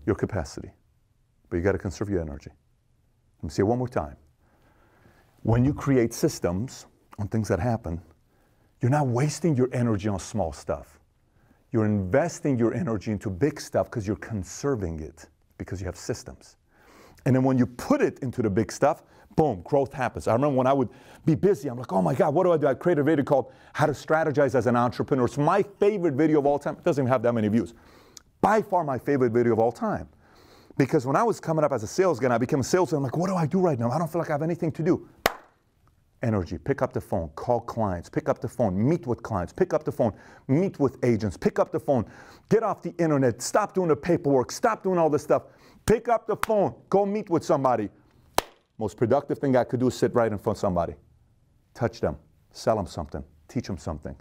Your 0.06 0.16
capacity. 0.16 0.72
But 1.50 1.58
you 1.58 1.64
got 1.64 1.72
to 1.72 1.78
conserve 1.78 2.10
your 2.10 2.22
energy. 2.22 2.52
Let 3.38 3.44
me 3.44 3.50
say 3.50 3.62
it 3.62 3.66
one 3.66 3.78
more 3.78 3.88
time. 3.88 4.18
When 5.44 5.64
you 5.64 5.74
create 5.74 6.14
systems 6.14 6.86
on 7.18 7.30
things 7.30 7.48
that 7.48 7.60
happen, 7.60 8.02
you're 8.82 8.92
not 8.92 9.08
wasting 9.08 9.56
your 9.56 9.70
energy 9.72 10.10
on 10.10 10.20
small 10.20 10.52
stuff. 10.52 11.00
You're 11.72 11.86
investing 11.86 12.60
your 12.60 12.74
energy 12.74 13.12
into 13.12 13.30
big 13.30 13.60
stuff 13.62 13.88
because 13.88 14.06
you're 14.06 14.18
conserving 14.18 15.00
it 15.00 15.28
because 15.58 15.80
you 15.80 15.86
have 15.86 15.96
systems. 15.96 16.58
And 17.26 17.36
then 17.36 17.44
when 17.44 17.58
you 17.58 17.66
put 17.66 18.02
it 18.02 18.20
into 18.20 18.42
the 18.42 18.50
big 18.50 18.72
stuff, 18.72 19.04
boom, 19.36 19.62
growth 19.62 19.94
happens. 19.94 20.28
I 20.28 20.34
remember 20.34 20.56
when 20.56 20.68
I 20.68 20.74
would 20.74 20.90
be 21.26 21.36
busy, 21.36 21.70
I'm 21.70 21.78
like, 21.78 21.94
oh 21.94 22.02
my 22.02 22.14
God, 22.14 22.34
what 22.34 22.44
do 22.44 22.52
I 22.52 22.58
do? 22.58 22.68
I 22.68 22.74
create 22.74 22.98
a 22.98 23.04
video 23.04 23.24
called 23.24 23.54
How 23.74 23.86
to 23.86 23.94
Strategize 23.94 24.56
as 24.56 24.68
an 24.68 24.76
Entrepreneur. 24.76 25.26
It's 25.26 25.38
my 25.38 25.64
favorite 25.80 26.16
video 26.16 26.40
of 26.40 26.46
all 26.46 26.60
time. 26.60 26.76
It 26.76 26.84
doesn't 26.84 27.04
even 27.04 27.12
have 27.12 27.22
that 27.24 27.34
many 27.34 27.48
views. 27.48 27.74
By 28.42 28.62
far 28.62 28.84
my 28.84 28.98
favorite 28.98 29.32
video 29.32 29.54
of 29.54 29.60
all 29.60 29.72
time. 29.72 30.10
Because 30.78 31.06
when 31.06 31.16
I 31.16 31.24
was 31.24 31.40
coming 31.40 31.64
up 31.64 31.72
as 31.72 31.84
a 31.84 31.88
sales 31.88 32.20
guy, 32.20 32.34
I 32.34 32.38
became 32.38 32.62
a 32.62 32.64
salesman. 32.64 32.98
I'm 32.98 33.04
like, 33.04 33.18
what 33.18 33.28
do 33.28 33.36
I 33.36 33.46
do 33.46 33.60
right 33.60 33.78
now? 33.78 33.92
I 33.92 34.00
don't 34.00 34.12
feel 34.12 34.20
like 34.20 34.30
I 34.30 34.34
have 34.34 34.42
anything 34.42 34.72
to 34.74 34.84
do. 34.84 35.08
Energy. 36.24 36.58
Pick 36.58 36.82
up 36.82 36.94
the 36.94 37.02
phone, 37.02 37.30
call 37.36 37.62
clients, 37.62 38.10
pick 38.10 38.30
up 38.30 38.40
the 38.40 38.48
phone, 38.48 38.78
meet 38.78 39.08
with 39.08 39.24
clients, 39.24 39.52
pick 39.52 39.74
up 39.74 39.84
the 39.84 39.92
phone, 39.92 40.14
meet 40.48 40.80
with 40.80 41.04
agents, 41.04 41.36
pick 41.36 41.58
up 41.58 41.72
the 41.72 41.80
phone, 41.80 42.06
get 42.50 42.62
off 42.62 42.82
the 42.84 42.94
internet, 43.00 43.42
stop 43.42 43.74
doing 43.74 43.88
the 43.88 43.96
paperwork, 43.96 44.52
stop 44.52 44.84
doing 44.84 45.00
all 45.00 45.10
this 45.10 45.24
stuff. 45.24 45.44
Pick 45.86 46.10
up 46.10 46.28
the 46.28 46.36
phone, 46.46 46.76
go 46.90 47.06
meet 47.06 47.30
with 47.30 47.44
somebody. 47.44 47.90
Most 48.78 48.98
productive 48.98 49.40
thing 49.40 49.56
I 49.56 49.64
could 49.64 49.80
do 49.80 49.88
is 49.88 49.96
sit 49.96 50.14
right 50.14 50.32
in 50.32 50.38
front 50.38 50.58
of 50.58 50.62
somebody, 50.62 50.94
touch 51.74 52.00
them, 52.00 52.18
sell 52.52 52.76
them 52.76 52.86
something, 52.86 53.24
teach 53.48 53.66
them 53.66 53.78
something, 53.78 54.16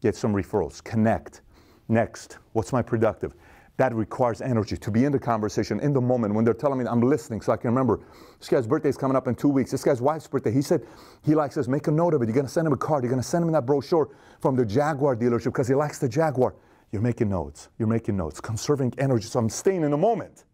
get 0.00 0.16
some 0.16 0.34
referrals, 0.34 0.82
connect. 0.82 1.42
Next, 1.88 2.38
what's 2.52 2.72
my 2.72 2.80
productive? 2.80 3.34
That 3.78 3.94
requires 3.94 4.42
energy 4.42 4.76
to 4.76 4.90
be 4.90 5.04
in 5.04 5.12
the 5.12 5.18
conversation 5.18 5.80
in 5.80 5.92
the 5.92 6.00
moment 6.00 6.34
when 6.34 6.44
they're 6.44 6.54
telling 6.54 6.78
me 6.78 6.84
I'm 6.86 7.00
listening 7.00 7.40
so 7.40 7.52
I 7.52 7.56
can 7.56 7.70
remember. 7.70 8.00
This 8.38 8.48
guy's 8.48 8.66
birthday 8.66 8.90
is 8.90 8.98
coming 8.98 9.16
up 9.16 9.26
in 9.28 9.34
two 9.34 9.48
weeks. 9.48 9.70
This 9.70 9.82
guy's 9.82 10.02
wife's 10.02 10.28
birthday. 10.28 10.52
He 10.52 10.62
said 10.62 10.86
he 11.22 11.34
likes 11.34 11.54
this. 11.54 11.68
Make 11.68 11.86
a 11.86 11.90
note 11.90 12.12
of 12.12 12.22
it. 12.22 12.26
You're 12.26 12.34
going 12.34 12.46
to 12.46 12.52
send 12.52 12.66
him 12.66 12.72
a 12.74 12.76
card. 12.76 13.02
You're 13.02 13.10
going 13.10 13.22
to 13.22 13.28
send 13.28 13.44
him 13.44 13.52
that 13.52 13.64
brochure 13.64 14.10
from 14.40 14.56
the 14.56 14.66
Jaguar 14.66 15.16
dealership 15.16 15.44
because 15.44 15.68
he 15.68 15.74
likes 15.74 15.98
the 15.98 16.08
Jaguar. 16.08 16.54
You're 16.90 17.02
making 17.02 17.30
notes. 17.30 17.70
You're 17.78 17.88
making 17.88 18.16
notes. 18.16 18.40
Conserving 18.40 18.92
energy. 18.98 19.24
So 19.24 19.38
I'm 19.38 19.48
staying 19.48 19.82
in 19.82 19.90
the 19.90 19.96
moment. 19.96 20.44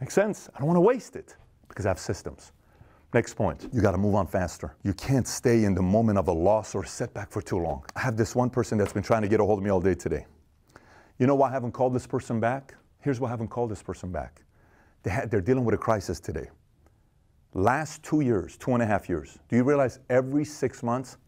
Makes 0.00 0.14
sense? 0.14 0.50
I 0.54 0.58
don't 0.58 0.68
want 0.68 0.76
to 0.76 0.82
waste 0.82 1.16
it 1.16 1.34
because 1.68 1.86
I 1.86 1.88
have 1.88 1.98
systems. 1.98 2.52
Next 3.14 3.34
point, 3.34 3.68
you 3.72 3.80
got 3.80 3.92
to 3.92 3.98
move 3.98 4.16
on 4.16 4.26
faster. 4.26 4.76
You 4.82 4.92
can't 4.92 5.26
stay 5.26 5.64
in 5.64 5.74
the 5.74 5.82
moment 5.82 6.18
of 6.18 6.28
a 6.28 6.32
loss 6.32 6.74
or 6.74 6.84
setback 6.84 7.30
for 7.30 7.40
too 7.40 7.58
long. 7.58 7.84
I 7.96 8.00
have 8.00 8.16
this 8.16 8.34
one 8.34 8.50
person 8.50 8.76
that's 8.76 8.92
been 8.92 9.04
trying 9.04 9.22
to 9.22 9.28
get 9.28 9.40
a 9.40 9.44
hold 9.44 9.60
of 9.60 9.64
me 9.64 9.70
all 9.70 9.80
day 9.80 9.94
today. 9.94 10.26
You 11.18 11.26
know 11.26 11.34
why 11.34 11.48
I 11.48 11.52
haven't 11.52 11.72
called 11.72 11.94
this 11.94 12.06
person 12.06 12.40
back? 12.40 12.74
Here's 13.00 13.20
why 13.20 13.28
I 13.28 13.30
haven't 13.30 13.48
called 13.48 13.70
this 13.70 13.82
person 13.82 14.10
back. 14.10 14.42
They 15.02 15.10
had, 15.10 15.30
they're 15.30 15.40
dealing 15.40 15.64
with 15.64 15.74
a 15.74 15.78
crisis 15.78 16.18
today. 16.18 16.48
Last 17.52 18.02
two 18.02 18.20
years, 18.20 18.56
two 18.56 18.72
and 18.72 18.82
a 18.82 18.86
half 18.86 19.08
years, 19.08 19.38
do 19.48 19.56
you 19.56 19.62
realize 19.62 20.00
every 20.10 20.44
six 20.44 20.82
months 20.82 21.18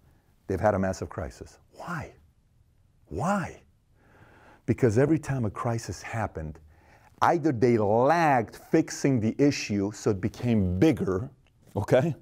they've 0.49 0.61
had 0.61 0.75
a 0.75 0.79
massive 0.79 1.09
crisis? 1.09 1.59
Why? 1.73 2.13
Why? 3.09 3.63
Because 4.65 4.99
every 4.99 5.19
time 5.21 5.45
a 5.45 5.51
crisis 5.51 6.03
happened, 6.03 6.59
either 7.23 7.53
they 7.53 7.79
lagged 7.79 8.57
fixing 8.57 9.21
the 9.21 9.37
issue 9.39 9.93
so 9.93 10.11
it 10.11 10.21
became 10.21 10.79
bigger, 10.81 11.31
okay? 11.77 12.15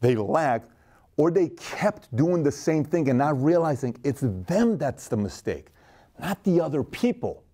They 0.00 0.16
lagged, 0.16 0.70
or 1.18 1.30
they 1.30 1.50
kept 1.50 2.14
doing 2.16 2.42
the 2.42 2.52
same 2.52 2.84
thing 2.84 3.10
and 3.10 3.18
not 3.18 3.40
realizing 3.42 3.94
it's 4.04 4.22
them 4.22 4.78
that's 4.78 5.08
the 5.08 5.16
mistake, 5.16 5.68
not 6.18 6.42
the 6.44 6.60
other 6.60 6.82
people. 6.82 7.44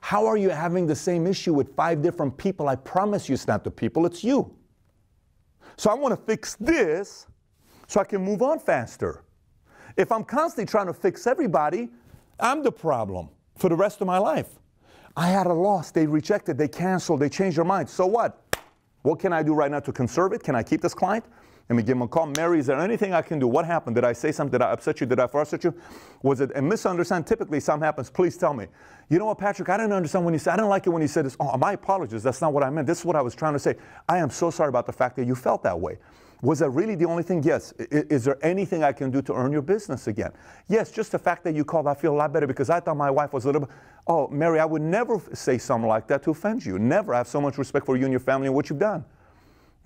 How 0.00 0.26
are 0.26 0.36
you 0.36 0.50
having 0.50 0.86
the 0.86 0.94
same 0.94 1.26
issue 1.26 1.52
with 1.52 1.74
five 1.74 2.02
different 2.02 2.36
people? 2.36 2.68
I 2.68 2.76
promise 2.76 3.28
you 3.28 3.34
it's 3.34 3.46
not 3.46 3.64
the 3.64 3.70
people, 3.70 4.06
it's 4.06 4.22
you. 4.22 4.54
So 5.76 5.90
I 5.90 5.94
want 5.94 6.18
to 6.18 6.24
fix 6.24 6.54
this 6.54 7.26
so 7.86 8.00
I 8.00 8.04
can 8.04 8.22
move 8.22 8.42
on 8.42 8.58
faster. 8.58 9.24
If 9.96 10.12
I'm 10.12 10.24
constantly 10.24 10.70
trying 10.70 10.86
to 10.86 10.92
fix 10.92 11.26
everybody, 11.26 11.88
I'm 12.38 12.62
the 12.62 12.72
problem 12.72 13.28
for 13.56 13.68
the 13.68 13.76
rest 13.76 14.00
of 14.00 14.06
my 14.06 14.18
life. 14.18 14.48
I 15.16 15.28
had 15.28 15.46
a 15.46 15.52
loss. 15.52 15.90
They 15.90 16.06
rejected, 16.06 16.58
they 16.58 16.68
canceled, 16.68 17.20
they 17.20 17.28
changed 17.28 17.56
their 17.56 17.64
mind. 17.64 17.88
So 17.88 18.06
what? 18.06 18.42
What 19.02 19.18
can 19.18 19.32
I 19.32 19.42
do 19.42 19.54
right 19.54 19.70
now 19.70 19.80
to 19.80 19.92
conserve 19.92 20.32
it? 20.32 20.42
Can 20.42 20.54
I 20.54 20.62
keep 20.62 20.82
this 20.82 20.92
client? 20.92 21.24
Him 21.68 22.02
a 22.02 22.06
call. 22.06 22.26
Mary, 22.26 22.60
is 22.60 22.66
there 22.66 22.78
anything 22.78 23.12
I 23.12 23.22
can 23.22 23.40
do? 23.40 23.48
What 23.48 23.64
happened? 23.64 23.96
Did 23.96 24.04
I 24.04 24.12
say 24.12 24.30
something? 24.30 24.52
Did 24.52 24.62
I 24.62 24.70
upset 24.70 25.00
you? 25.00 25.06
Did 25.06 25.18
I 25.18 25.26
frustrate 25.26 25.64
you? 25.64 25.74
Was 26.22 26.40
it 26.40 26.52
a 26.54 26.62
misunderstanding? 26.62 27.26
Typically, 27.26 27.58
something 27.58 27.84
happens. 27.84 28.08
Please 28.08 28.36
tell 28.36 28.54
me. 28.54 28.66
You 29.08 29.18
know 29.18 29.26
what, 29.26 29.38
Patrick? 29.38 29.68
I 29.68 29.76
didn't 29.76 29.92
understand 29.92 30.24
when 30.24 30.32
you 30.32 30.38
said, 30.38 30.52
I 30.52 30.56
didn't 30.56 30.68
like 30.68 30.86
it 30.86 30.90
when 30.90 31.02
you 31.02 31.08
said 31.08 31.26
this. 31.26 31.36
Oh, 31.40 31.56
my 31.56 31.72
apologies. 31.72 32.22
That's 32.22 32.40
not 32.40 32.52
what 32.52 32.62
I 32.62 32.70
meant. 32.70 32.86
This 32.86 33.00
is 33.00 33.04
what 33.04 33.16
I 33.16 33.20
was 33.20 33.34
trying 33.34 33.54
to 33.54 33.58
say. 33.58 33.74
I 34.08 34.18
am 34.18 34.30
so 34.30 34.50
sorry 34.50 34.68
about 34.68 34.86
the 34.86 34.92
fact 34.92 35.16
that 35.16 35.26
you 35.26 35.34
felt 35.34 35.64
that 35.64 35.78
way. 35.78 35.98
Was 36.42 36.60
that 36.60 36.70
really 36.70 36.94
the 36.94 37.06
only 37.06 37.24
thing? 37.24 37.42
Yes. 37.42 37.72
Is, 37.78 38.04
is, 38.04 38.24
there 38.24 38.38
anything 38.44 38.84
I 38.84 38.92
can 38.92 39.10
do 39.10 39.20
to 39.22 39.34
earn 39.34 39.50
your 39.50 39.62
business 39.62 40.06
again? 40.06 40.30
Yes, 40.68 40.92
just 40.92 41.10
the 41.10 41.18
fact 41.18 41.42
that 41.44 41.54
you 41.56 41.64
called, 41.64 41.88
I 41.88 41.94
feel 41.94 42.14
a 42.14 42.18
lot 42.18 42.32
better 42.32 42.46
because 42.46 42.70
I 42.70 42.78
thought 42.78 42.96
my 42.96 43.10
wife 43.10 43.32
was 43.32 43.44
a 43.44 43.48
little 43.48 43.62
bit. 43.62 43.70
Oh, 44.06 44.28
Mary, 44.28 44.60
I 44.60 44.64
would 44.64 44.82
never 44.82 45.20
say 45.32 45.58
something 45.58 45.88
like 45.88 46.06
that 46.08 46.22
to 46.24 46.30
offend 46.30 46.64
you. 46.64 46.78
Never. 46.78 47.12
I 47.12 47.18
have 47.18 47.28
so 47.28 47.40
much 47.40 47.58
respect 47.58 47.86
for 47.86 47.96
you 47.96 48.04
and 48.04 48.12
your 48.12 48.20
family 48.20 48.46
and 48.46 48.54
what 48.54 48.70
you've 48.70 48.78
done. 48.78 49.04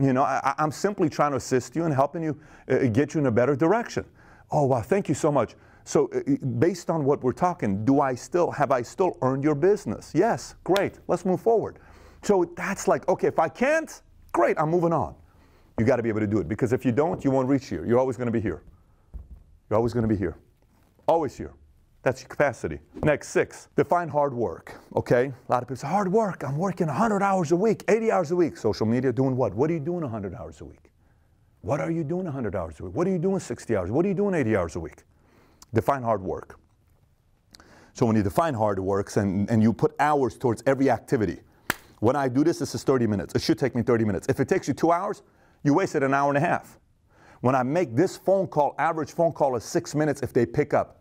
You 0.01 0.15
know, 0.15 0.23
I, 0.23 0.55
am 0.59 0.71
simply 0.71 1.11
trying 1.11 1.33
to 1.33 1.37
assist 1.37 1.77
you 1.77 1.85
and 1.85 1.93
helping 1.93 2.23
you 2.23 2.41
uh, 2.71 2.87
get 2.87 3.13
you 3.13 3.21
in 3.21 3.27
a 3.27 3.31
better 3.31 3.55
direction. 3.55 4.05
Oh, 4.51 4.65
wow, 4.65 4.81
thank 4.81 5.09
you 5.09 5.15
so 5.15 5.31
much. 5.31 5.55
So, 5.85 6.09
uh, 6.15 6.19
uh, 6.19 6.47
based 6.59 6.89
on 6.89 7.05
what 7.05 7.23
we're 7.23 7.33
talking, 7.33 7.85
do 7.85 8.01
I 8.01 8.15
still 8.15 8.51
have 8.51 8.73
I 8.73 8.81
still 8.81 9.19
earned 9.21 9.45
your 9.45 9.55
business? 9.55 10.11
Yes, 10.15 10.55
great. 10.65 10.99
Let's 11.07 11.27
move 11.27 11.43
forward. 11.43 11.79
So 12.23 12.51
that's 12.57 12.89
like, 12.89 13.07
okay, 13.09 13.27
if 13.27 13.39
I 13.39 13.49
can't, 13.49 14.03
great, 14.33 14.59
I'm 14.59 14.71
moving 14.71 14.93
on. 14.93 15.15
You 15.79 15.85
got 15.85 15.97
to 15.97 16.03
be 16.03 16.09
able 16.09 16.21
to 16.21 16.27
do 16.27 16.39
it 16.39 16.49
because 16.49 16.73
if 16.73 16.85
you 16.85 16.93
don't, 16.93 17.23
you 17.23 17.31
won't 17.31 17.49
reach 17.49 17.67
here. 17.67 17.85
You're 17.85 17.99
always 17.99 18.17
to 18.17 18.31
be 18.31 18.41
here. 18.41 18.63
You're 19.69 19.77
always 19.77 19.93
to 19.93 20.03
be 20.07 20.17
here. 20.17 20.37
Always 21.07 21.37
here. 21.37 21.53
That's 22.03 22.23
your 22.23 22.29
capacity. 22.29 22.81
Next, 23.03 23.29
six, 23.29 23.69
define 23.77 24.09
hard 24.09 24.33
work. 24.33 24.75
Okay? 24.97 25.27
A 25.27 25.53
lot 25.53 25.63
of 25.63 25.69
people 25.69 25.77
say, 25.77 25.87
hard 25.87 26.11
work. 26.11 26.43
I'm 26.43 26.57
working 26.57 26.87
100 26.87 27.23
hours 27.23 27.53
a 27.53 27.57
week, 27.57 27.85
80 27.89 28.11
hours 28.11 28.31
a 28.31 28.37
week. 28.37 28.57
Social 28.57 28.87
media, 28.87 29.13
doing 29.13 29.37
what? 29.37 29.55
What 29.55 29.71
are 29.71 29.75
you 29.75 29.81
doing 29.81 30.01
100 30.01 30.35
hours 30.35 30.61
a 30.63 30.65
week? 30.65 30.91
What 31.61 31.79
are 31.79 31.91
you 31.91 32.03
doing 32.03 32.25
100 32.25 32.57
hours 32.57 32.81
a 32.81 32.85
week? 32.85 32.95
What 32.95 33.07
are 33.07 33.11
you 33.11 33.19
doing 33.19 33.39
60 33.39 33.77
hours? 33.77 33.91
What 33.91 34.07
are 34.07 34.09
you 34.09 34.15
doing 34.15 34.35
80 34.35 34.57
hours 34.57 34.77
a 34.77 34.81
week? 34.81 35.03
Define 35.75 36.03
hard 36.03 36.23
work. 36.23 36.59
So 37.93 38.07
when 38.07 38.17
you 38.17 38.23
define 38.23 38.55
hard 38.55 38.79
work 38.79 39.15
and, 39.17 39.51
and 39.51 39.63
you 39.63 39.75
put 39.75 39.95
hours 40.01 40.39
towards 40.39 40.63
every 40.65 40.89
activity, 40.89 41.41
when 41.99 42.17
I 42.17 42.29
do 42.29 42.43
this, 42.45 42.61
this 42.61 42.75
is 42.75 42.83
30 42.83 43.07
minutes. 43.07 43.35
It 43.35 43.43
should 43.43 43.59
take 43.59 43.75
me 43.75 43.83
30 43.83 44.07
minutes. 44.07 44.27
If 44.31 44.41
it 44.41 44.49
takes 44.49 44.67
you 44.67 44.73
two 44.73 44.91
hours, 44.91 45.23
you 45.65 45.75
wasted 45.75 46.03
an 46.03 46.15
hour 46.15 46.31
and 46.31 46.39
a 46.39 46.41
half. 46.41 46.79
When 47.43 47.55
I 47.55 47.63
make 47.63 47.95
this 47.95 48.17
phone 48.17 48.47
call, 48.47 48.75
average 48.79 49.13
phone 49.13 49.33
call 49.33 49.55
is 49.57 49.65
six 49.65 49.95
minutes 49.95 50.23
if 50.23 50.33
they 50.33 50.47
pick 50.47 50.73
up. 50.73 51.00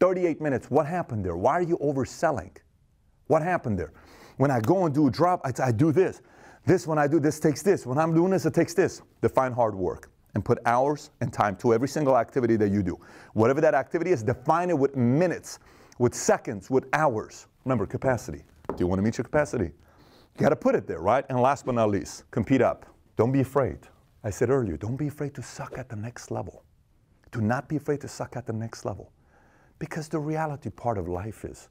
38 0.00 0.40
minutes. 0.40 0.70
What 0.70 0.86
happened 0.86 1.24
there? 1.24 1.36
Why 1.36 1.52
are 1.52 1.62
you 1.62 1.78
overselling? 1.78 2.56
What 3.26 3.42
happened 3.42 3.78
there? 3.78 3.92
When 4.38 4.50
I 4.50 4.60
go 4.60 4.86
and 4.86 4.94
do 4.94 5.06
a 5.06 5.10
drop, 5.10 5.42
I, 5.44 5.52
I 5.62 5.70
do 5.70 5.92
this. 5.92 6.22
This, 6.66 6.86
when 6.86 6.98
I 6.98 7.06
do 7.06 7.20
this, 7.20 7.38
takes 7.38 7.62
this. 7.62 7.86
When 7.86 7.98
I'm 7.98 8.14
doing 8.14 8.30
this, 8.30 8.46
it 8.46 8.54
takes 8.54 8.74
this. 8.74 9.02
Define 9.20 9.52
hard 9.52 9.74
work 9.74 10.10
and 10.34 10.44
put 10.44 10.58
hours 10.64 11.10
and 11.20 11.32
time 11.32 11.56
to 11.56 11.74
every 11.74 11.88
single 11.88 12.16
activity 12.16 12.56
that 12.56 12.70
you 12.70 12.82
do. 12.82 12.98
Whatever 13.34 13.60
that 13.60 13.74
activity 13.74 14.10
is, 14.10 14.22
define 14.22 14.70
it 14.70 14.78
with 14.78 14.96
minutes, 14.96 15.58
with 15.98 16.14
seconds, 16.14 16.70
with 16.70 16.86
hours. 16.92 17.46
Remember, 17.64 17.86
capacity. 17.86 18.42
Do 18.68 18.76
you 18.78 18.86
want 18.86 18.98
to 18.98 19.02
meet 19.02 19.18
your 19.18 19.24
capacity? 19.24 19.64
You 19.64 20.40
got 20.40 20.50
to 20.50 20.56
put 20.56 20.74
it 20.74 20.86
there, 20.86 21.00
right? 21.00 21.24
And 21.28 21.40
last 21.40 21.66
but 21.66 21.74
not 21.74 21.90
least, 21.90 22.30
compete 22.30 22.62
up. 22.62 22.86
Don't 23.16 23.32
be 23.32 23.40
afraid. 23.40 23.78
I 24.24 24.30
said 24.30 24.50
earlier, 24.50 24.76
don't 24.76 24.96
be 24.96 25.08
afraid 25.08 25.34
to 25.34 25.42
suck 25.42 25.76
at 25.76 25.88
the 25.88 25.96
next 25.96 26.30
level. 26.30 26.62
Do 27.32 27.40
not 27.40 27.68
be 27.68 27.76
afraid 27.76 28.00
to 28.02 28.08
suck 28.08 28.36
at 28.36 28.46
the 28.46 28.52
next 28.52 28.84
level. 28.84 29.12
Because 29.80 30.08
the 30.08 30.20
reality 30.20 30.70
part 30.70 30.96
of 30.98 31.08
life 31.08 31.44
is 31.44 31.68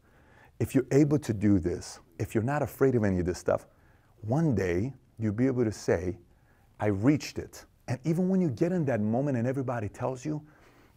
if 0.59 0.75
you're 0.75 0.87
able 0.91 1.19
to 1.19 1.33
do 1.33 1.59
this, 1.59 2.01
if 2.19 2.35
you're 2.35 2.43
not 2.43 2.61
afraid 2.61 2.95
of 2.95 3.05
any 3.05 3.19
of 3.19 3.25
this 3.25 3.37
stuff, 3.37 3.67
one 4.21 4.53
day 4.53 4.93
you'll 5.17 5.31
be 5.31 5.47
able 5.47 5.63
to 5.63 5.71
say, 5.71 6.17
I 6.81 6.87
reached 6.87 7.39
it. 7.39 7.63
And 7.87 7.99
even 8.03 8.27
when 8.27 8.41
you 8.41 8.49
get 8.49 8.71
in 8.71 8.83
that 8.85 8.99
moment 8.99 9.37
and 9.37 9.47
everybody 9.47 9.87
tells 9.87 10.25
you, 10.25 10.41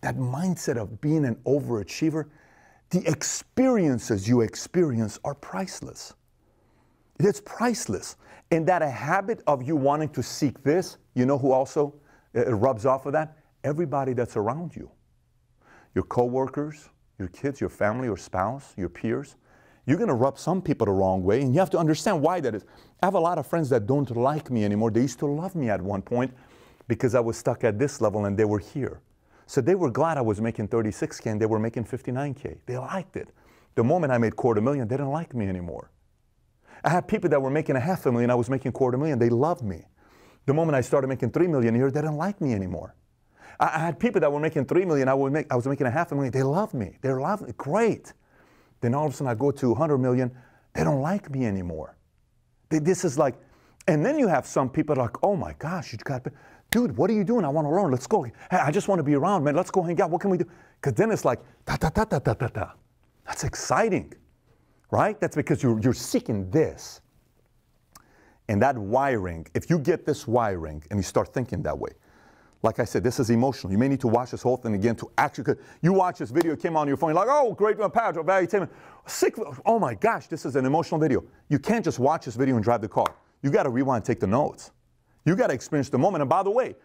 that 0.00 0.16
mindset 0.16 0.76
of 0.76 1.00
being 1.00 1.24
an 1.24 1.36
overachiever, 1.46 2.28
the 2.90 3.06
experiences 3.08 4.28
you 4.28 4.40
experience 4.40 5.18
are 5.24 5.34
priceless. 5.34 6.14
It's 7.20 7.40
priceless. 7.40 8.16
And 8.50 8.66
that 8.66 8.82
a 8.82 8.90
habit 8.90 9.42
of 9.46 9.62
you 9.62 9.76
wanting 9.76 10.08
to 10.10 10.22
seek 10.22 10.62
this, 10.62 10.98
you 11.14 11.24
know 11.24 11.38
who 11.38 11.52
also 11.52 11.94
it 12.34 12.48
rubs 12.48 12.84
off 12.84 13.06
of 13.06 13.12
that? 13.12 13.38
Everybody 13.64 14.12
that's 14.12 14.36
around 14.36 14.74
you. 14.74 14.90
Your 15.94 16.04
coworkers, 16.04 16.88
your 17.18 17.28
kids, 17.28 17.60
your 17.60 17.70
family, 17.70 18.06
your 18.06 18.16
spouse, 18.16 18.74
your 18.76 18.88
peers. 18.88 19.36
You're 19.86 19.96
going 19.96 20.08
to 20.08 20.14
rub 20.14 20.38
some 20.38 20.62
people 20.62 20.86
the 20.86 20.92
wrong 20.92 21.24
way, 21.24 21.40
and 21.42 21.52
you 21.52 21.58
have 21.58 21.70
to 21.70 21.78
understand 21.78 22.22
why 22.22 22.40
that 22.40 22.54
is. 22.54 22.64
I 23.02 23.06
have 23.06 23.14
a 23.14 23.20
lot 23.20 23.38
of 23.38 23.46
friends 23.46 23.68
that 23.70 23.86
don't 23.86 24.08
like 24.16 24.50
me 24.50 24.64
anymore. 24.64 24.90
They 24.90 25.02
used 25.02 25.18
to 25.20 25.26
love 25.26 25.54
me 25.54 25.70
at 25.70 25.82
one 25.82 26.02
point 26.02 26.32
because 26.86 27.14
I 27.14 27.20
was 27.20 27.36
stuck 27.36 27.64
at 27.64 27.78
this 27.78 28.00
level 28.00 28.26
and 28.26 28.36
they 28.36 28.44
were 28.44 28.58
here. 28.58 29.00
So 29.46 29.60
they 29.60 29.74
were 29.74 29.90
glad 29.90 30.18
I 30.18 30.20
was 30.20 30.40
making 30.40 30.68
36K 30.68 31.32
and 31.32 31.40
they 31.40 31.46
were 31.46 31.58
making 31.58 31.84
59K. 31.84 32.58
They 32.66 32.78
liked 32.78 33.16
it. 33.16 33.28
The 33.74 33.82
moment 33.82 34.12
I 34.12 34.18
made 34.18 34.36
quarter 34.36 34.60
million, 34.60 34.86
they 34.86 34.96
didn't 34.96 35.10
like 35.10 35.34
me 35.34 35.46
anymore. 35.48 35.90
I 36.84 36.90
had 36.90 37.08
people 37.08 37.30
that 37.30 37.40
were 37.40 37.50
making 37.50 37.76
a 37.76 37.80
half 37.80 38.06
a 38.06 38.12
million, 38.12 38.30
I 38.30 38.34
was 38.34 38.50
making 38.50 38.72
quarter 38.72 38.98
million, 38.98 39.18
they 39.18 39.30
loved 39.30 39.62
me. 39.62 39.84
The 40.46 40.54
moment 40.54 40.76
I 40.76 40.80
started 40.80 41.06
making 41.06 41.30
three 41.30 41.46
million 41.46 41.74
a 41.74 41.78
year, 41.78 41.90
they 41.90 42.00
didn't 42.00 42.16
like 42.16 42.40
me 42.40 42.54
anymore. 42.54 42.94
I, 43.60 43.78
had 43.78 43.98
people 43.98 44.20
that 44.20 44.32
were 44.32 44.40
making 44.40 44.64
three 44.66 44.84
million, 44.84 45.08
I, 45.08 45.14
would 45.14 45.32
make, 45.32 45.52
I 45.52 45.56
was 45.56 45.66
making 45.66 45.86
a 45.86 45.90
half 45.90 46.12
a 46.12 46.14
million, 46.14 46.32
they 46.32 46.42
loved 46.42 46.74
me. 46.74 46.98
They 47.00 47.12
loved 47.12 47.42
me, 47.42 47.52
great. 47.56 48.12
Then 48.80 48.94
all 48.94 49.06
of 49.06 49.12
a 49.12 49.16
sudden 49.16 49.30
I 49.30 49.34
go 49.34 49.50
to 49.50 49.68
100 49.70 49.98
million, 49.98 50.30
they 50.74 50.84
don't 50.84 51.00
like 51.00 51.30
me 51.30 51.46
anymore. 51.46 51.96
They, 52.68 52.78
this 52.78 53.04
is 53.04 53.18
like, 53.18 53.34
and 53.86 54.04
then 54.04 54.18
you 54.18 54.28
have 54.28 54.46
some 54.46 54.68
people 54.68 54.96
like, 54.96 55.22
oh 55.22 55.36
my 55.36 55.54
gosh, 55.58 55.92
you 55.92 55.98
got, 55.98 56.26
dude, 56.70 56.96
what 56.96 57.10
are 57.10 57.14
you 57.14 57.24
doing? 57.24 57.44
I 57.44 57.48
want 57.48 57.66
to 57.66 57.70
learn. 57.70 57.90
Let's 57.90 58.06
go. 58.06 58.22
Hey, 58.22 58.32
I 58.50 58.70
just 58.70 58.88
want 58.88 58.98
to 58.98 59.02
be 59.02 59.14
around, 59.14 59.44
man. 59.44 59.54
Let's 59.54 59.70
go 59.70 59.82
hang 59.82 60.00
out. 60.00 60.10
What 60.10 60.20
can 60.20 60.30
we 60.30 60.38
do? 60.38 60.46
Because 60.80 60.94
then 60.94 61.10
it's 61.10 61.24
like, 61.24 61.40
ta 61.66 61.76
ta 61.76 61.90
ta 61.90 62.04
ta 62.04 62.18
ta 62.18 62.34
ta 62.34 62.46
ta. 62.48 62.74
That's 63.26 63.44
exciting 63.44 64.14
right? 64.92 65.18
That's 65.18 65.34
because 65.34 65.62
you're, 65.62 65.80
you're 65.80 65.94
seeking 65.94 66.48
this. 66.50 67.00
And 68.48 68.62
that 68.62 68.78
wiring, 68.78 69.46
if 69.54 69.68
you 69.68 69.78
get 69.78 70.04
this 70.04 70.28
wiring 70.28 70.84
and 70.90 70.98
you 70.98 71.02
start 71.02 71.32
thinking 71.32 71.62
that 71.62 71.76
way, 71.76 71.90
like 72.62 72.78
I 72.78 72.84
said, 72.84 73.02
this 73.02 73.18
is 73.18 73.30
emotional. 73.30 73.72
You 73.72 73.78
may 73.78 73.88
need 73.88 74.00
to 74.00 74.08
watch 74.08 74.30
this 74.30 74.42
whole 74.42 74.56
thing 74.56 74.74
again 74.74 74.94
to 74.96 75.10
actually, 75.18 75.56
you 75.82 75.92
watch 75.92 76.18
this 76.18 76.30
video, 76.30 76.52
it 76.52 76.62
came 76.62 76.76
on 76.76 76.86
your 76.86 76.96
phone, 76.96 77.12
like, 77.14 77.28
oh, 77.28 77.52
great 77.52 77.76
Patrick, 77.92 78.26
Valuetainment. 78.26 78.70
Sick, 79.06 79.34
oh 79.66 79.78
my 79.78 79.94
gosh, 79.94 80.28
this 80.28 80.44
is 80.44 80.54
an 80.56 80.64
emotional 80.64 81.00
video. 81.00 81.24
You 81.48 81.58
can't 81.58 81.84
just 81.84 81.98
watch 81.98 82.24
this 82.24 82.36
video 82.36 82.54
and 82.54 82.64
drive 82.64 82.80
the 82.80 82.88
car. 82.88 83.14
You 83.42 83.50
got 83.50 83.64
to 83.64 83.70
rewind, 83.70 84.04
take 84.04 84.20
the 84.20 84.26
notes. 84.26 84.70
You 85.24 85.34
got 85.34 85.48
to 85.48 85.54
experience 85.54 85.88
the 85.88 85.98
moment. 85.98 86.22
And 86.22 86.28
by 86.30 86.42
the 86.42 86.50
way, 86.50 86.76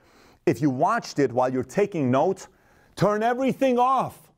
if 0.46 0.62
you 0.62 0.70
watched 0.70 1.20
it 1.20 1.32
while 1.32 1.52
you're 1.52 1.64
taking 1.64 2.10
notes, 2.10 2.48
turn 2.96 3.22
everything 3.22 3.78
off. 3.78 4.32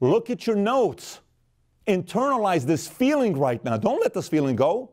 Look 0.00 0.30
at 0.30 0.46
your 0.46 0.56
notes 0.56 1.20
internalize 1.86 2.64
this 2.64 2.88
feeling 2.88 3.38
right 3.38 3.62
now. 3.64 3.76
Don't 3.76 4.00
let 4.00 4.14
this 4.14 4.28
feeling 4.28 4.56
go. 4.56 4.90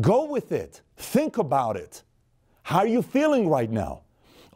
Go 0.00 0.24
with 0.24 0.52
it. 0.52 0.80
Think 0.96 1.38
about 1.38 1.76
it. 1.76 2.02
How 2.62 2.78
are 2.78 2.86
you 2.86 3.02
feeling 3.02 3.48
right 3.48 3.70
now? 3.70 4.02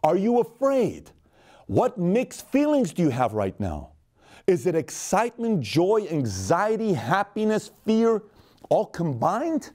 Are 0.02 0.16
you 0.16 0.40
afraid? 0.40 1.10
What 1.66 1.98
mixed 1.98 2.48
feelings 2.50 2.92
do 2.92 3.02
you 3.02 3.10
have 3.10 3.32
right 3.32 3.58
now? 3.60 3.90
Is 4.46 4.66
it 4.66 4.74
excitement, 4.74 5.60
joy, 5.60 6.06
anxiety, 6.10 6.94
happiness, 6.94 7.70
fear, 7.84 8.22
all 8.70 8.86
combined? 8.86 9.70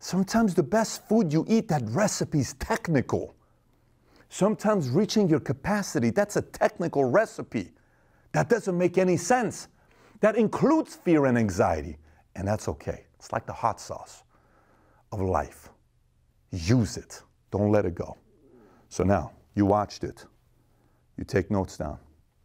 Sometimes 0.00 0.54
the 0.54 0.62
best 0.62 1.06
food 1.08 1.32
you 1.32 1.44
eat, 1.48 1.68
that 1.68 1.82
recipe 1.86 2.40
is 2.40 2.54
technical. 2.54 3.34
Sometimes 4.28 4.90
reaching 4.90 5.28
your 5.28 5.40
capacity, 5.40 6.10
that's 6.10 6.36
a 6.36 6.42
technical 6.42 7.04
recipe. 7.04 7.70
That 8.32 8.48
doesn't 8.48 8.76
make 8.76 8.98
any 8.98 9.16
sense. 9.16 9.68
That 10.20 10.36
includes 10.36 10.96
fear 10.96 11.26
and 11.26 11.38
anxiety, 11.38 11.98
and 12.34 12.48
that's 12.48 12.66
okay. 12.68 13.04
It's 13.16 13.32
like 13.32 13.46
the 13.46 13.52
hot 13.52 13.80
sauce 13.80 14.24
of 15.12 15.20
life. 15.20 15.70
Use 16.50 16.96
it, 16.96 17.22
don't 17.52 17.70
let 17.70 17.84
it 17.84 17.94
go. 17.94 18.16
So 18.94 19.02
now, 19.02 19.32
you 19.56 19.66
watched 19.66 20.04
it, 20.04 20.24
you 21.18 21.24
take 21.24 21.50
notes 21.50 21.76
down, 21.76 21.98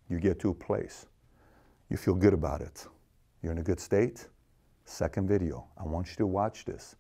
you 0.10 0.20
get 0.20 0.40
to 0.40 0.50
a 0.50 0.54
place, 0.56 1.06
you 1.92 1.96
feel 1.96 2.16
good 2.16 2.34
about 2.34 2.62
it, 2.62 2.88
you're 3.44 3.52
in 3.52 3.60
a 3.60 3.64
good 3.64 3.80
state. 3.80 4.28
Second 4.84 5.28
video, 5.28 5.68
I 5.78 5.84
want 5.84 6.10
you 6.10 6.16
to 6.16 6.26
watch 6.26 6.66
this. 6.66 6.96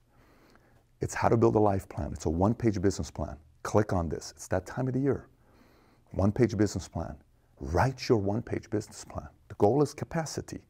It's 1.01 1.15
how 1.15 1.29
to 1.29 1.35
build 1.35 1.55
a 1.55 1.59
life 1.59 1.89
plan. 1.89 2.11
It's 2.13 2.27
a 2.27 2.29
one 2.29 2.53
page 2.53 2.79
business 2.79 3.09
plan. 3.09 3.37
Click 3.63 3.91
on 3.91 4.07
this. 4.07 4.35
It's 4.35 4.47
that 4.49 4.67
time 4.67 4.87
of 4.87 4.93
the 4.93 4.99
year. 4.99 5.25
One 6.11 6.31
page 6.31 6.55
business 6.55 6.87
plan. 6.87 7.15
Write 7.59 8.07
your 8.07 8.19
one 8.19 8.43
page 8.43 8.69
business 8.69 9.03
plan. 9.03 9.29
The 9.47 9.55
goal 9.55 9.81
is 9.81 9.95
capacity. 9.95 10.61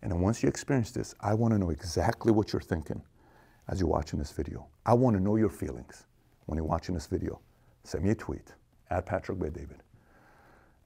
And 0.00 0.10
then 0.10 0.22
once 0.22 0.42
you 0.42 0.48
experience 0.48 0.90
this, 0.90 1.14
I 1.20 1.34
want 1.34 1.52
to 1.52 1.58
know 1.58 1.68
exactly 1.68 2.32
what 2.32 2.54
you're 2.54 2.62
thinking 2.62 3.02
as 3.68 3.78
you're 3.78 3.90
watching 3.90 4.18
this 4.18 4.32
video. 4.32 4.68
I 4.86 4.94
want 4.94 5.18
to 5.18 5.22
know 5.22 5.36
your 5.36 5.50
feelings 5.50 6.06
when 6.46 6.56
you're 6.56 6.64
watching 6.64 6.94
this 6.94 7.08
video. 7.08 7.42
Send 7.86 8.02
me 8.02 8.10
a 8.10 8.14
tweet 8.16 8.52
at 8.90 9.06
Patrick 9.06 9.38
Bet 9.38 9.52
David. 9.52 9.80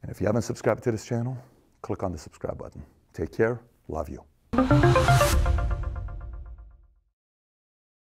And 0.02 0.10
if 0.10 0.20
you 0.20 0.26
haven't 0.26 0.42
subscribed 0.42 0.84
to 0.84 0.92
this 0.92 1.06
channel, 1.06 1.36
click 1.80 2.02
on 2.02 2.12
the 2.12 2.18
subscribe 2.18 2.58
button. 2.58 2.82
Take 3.14 3.32
care. 3.32 3.60
Love 3.88 4.10
you. 4.10 4.22